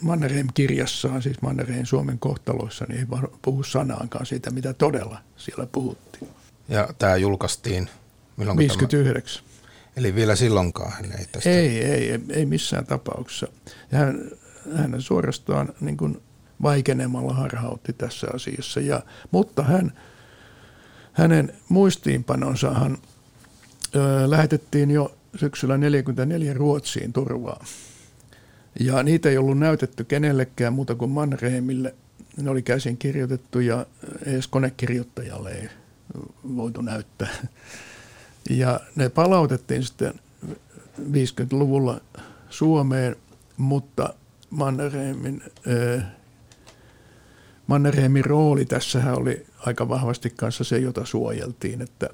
Mannerheim-kirjassaan, 0.00 1.22
siis 1.22 1.42
Mannerheim 1.42 1.84
Suomen 1.84 2.18
kohtaloissa, 2.18 2.84
niin 2.88 3.00
ei 3.00 3.06
puhu 3.42 3.62
sanaankaan 3.62 4.26
siitä, 4.26 4.50
mitä 4.50 4.72
todella 4.72 5.20
siellä 5.36 5.66
puhuttiin. 5.66 6.28
Ja 6.68 6.88
tämä 6.98 7.16
julkaistiin 7.16 7.90
milloin 8.36 8.58
59. 8.58 9.44
Tämä? 9.44 9.54
Eli 9.96 10.14
vielä 10.14 10.36
silloinkaan 10.36 10.92
hän 10.92 11.12
ei 11.18 11.26
tästä... 11.32 11.50
Ei, 11.50 11.84
ei, 11.84 12.20
ei 12.30 12.46
missään 12.46 12.86
tapauksessa. 12.86 13.48
Ja 13.92 13.98
hän, 13.98 14.30
hän 14.76 15.02
suorastaan 15.02 15.72
niin 15.80 15.96
kuin 15.96 16.22
vaikenemalla 16.62 17.34
harhautti 17.34 17.92
tässä 17.92 18.26
asiassa. 18.34 18.80
Ja, 18.80 19.02
mutta 19.30 19.62
hän, 19.62 19.92
hänen 21.12 21.52
muistiinpanonsahan 21.68 22.98
ö, 23.96 24.30
lähetettiin 24.30 24.90
jo 24.90 25.16
syksyllä 25.36 25.74
1944 25.74 26.54
Ruotsiin 26.54 27.12
turvaa. 27.12 27.64
Ja 28.80 29.02
niitä 29.02 29.28
ei 29.28 29.38
ollut 29.38 29.58
näytetty 29.58 30.04
kenellekään 30.04 30.72
muuta 30.72 30.94
kuin 30.94 31.10
Mannerheimille. 31.10 31.94
Ne 32.36 32.50
oli 32.50 32.62
käsin 32.62 32.96
kirjoitettu 32.96 33.60
ja 33.60 33.86
edes 34.26 34.48
konekirjoittajalle 34.48 35.50
ei 35.50 35.68
voitu 36.56 36.80
näyttää. 36.80 37.28
Ja 38.50 38.80
ne 38.96 39.08
palautettiin 39.08 39.82
sitten 39.82 40.14
50-luvulla 41.00 42.00
Suomeen, 42.50 43.16
mutta 43.56 44.14
Mannerheimin, 44.50 45.42
äh, 45.96 46.04
Mannerheimin 47.66 48.24
rooli 48.24 48.64
tässä 48.64 49.14
oli 49.14 49.46
aika 49.58 49.88
vahvasti 49.88 50.30
kanssa 50.30 50.64
se, 50.64 50.78
jota 50.78 51.04
suojeltiin, 51.04 51.82
että 51.82 52.10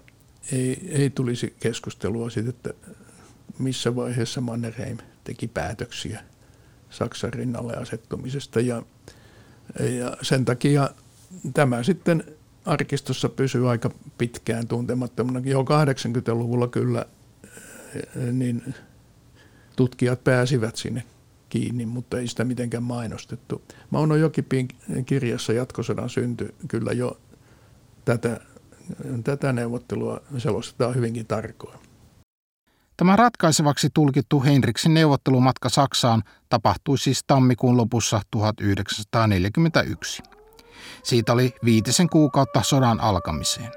ei, 0.53 0.89
ei 0.89 1.11
tulisi 1.11 1.55
keskustelua 1.61 2.31
siitä, 2.31 2.51
että 2.51 2.75
missä 3.59 3.97
vaiheessa 3.97 4.41
Mannerheim 4.41 4.99
teki 5.25 5.49
päätöksiä 5.49 6.21
Saksan 6.91 7.33
rinnalle 7.33 7.77
asettumisesta. 7.77 8.61
Ja, 8.61 8.83
ja 10.01 10.17
sen 10.23 10.45
takia 10.45 10.91
tämä 11.55 11.83
sitten 11.83 12.25
arkistossa 12.71 13.29
pysyy 13.29 13.71
aika 13.71 13.91
pitkään 14.19 14.67
tuntemattomana. 14.67 15.41
Jo 15.45 15.63
80-luvulla 15.63 16.69
kyllä 16.69 17.07
niin 18.33 18.75
tutkijat 19.77 20.25
pääsivät 20.25 20.77
sinne 20.77 21.03
kiinni, 21.49 21.87
mutta 21.87 22.19
ei 22.19 22.29
sitä 22.29 22.45
mitenkään 22.45 22.83
mainostettu. 22.83 23.63
Mauno 23.91 24.17
Jokipin 24.17 24.69
kirjassa 25.07 25.53
Jatkosodan 25.53 26.11
synty 26.11 26.55
kyllä 26.69 26.93
jo 26.93 27.21
tätä, 28.05 28.41
tätä 29.25 29.53
neuvottelua 29.53 30.21
selostetaan 30.39 30.95
hyvinkin 30.95 31.27
tarkoin. 31.27 31.79
Tämä 32.97 33.17
ratkaisevaksi 33.17 33.89
tulkittu 33.95 34.43
Heinriksin 34.43 34.95
neuvottelumatka 34.95 35.69
Saksaan 35.69 36.23
tapahtui 36.49 36.99
siis 36.99 37.25
tammikuun 37.27 37.77
lopussa 37.77 38.21
1941. 38.31 40.23
Siitä 41.03 41.33
oli 41.33 41.55
viitisen 41.65 42.09
kuukautta 42.09 42.63
sodan 42.63 43.01
alkamiseen. 43.01 43.73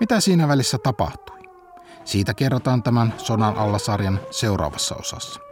Mitä 0.00 0.20
siinä 0.20 0.48
välissä 0.48 0.78
tapahtui? 0.78 1.38
Siitä 2.04 2.34
kerrotaan 2.34 2.82
tämän 2.82 3.14
sodan 3.18 3.56
allasarjan 3.56 4.20
seuraavassa 4.30 4.94
osassa. 4.94 5.49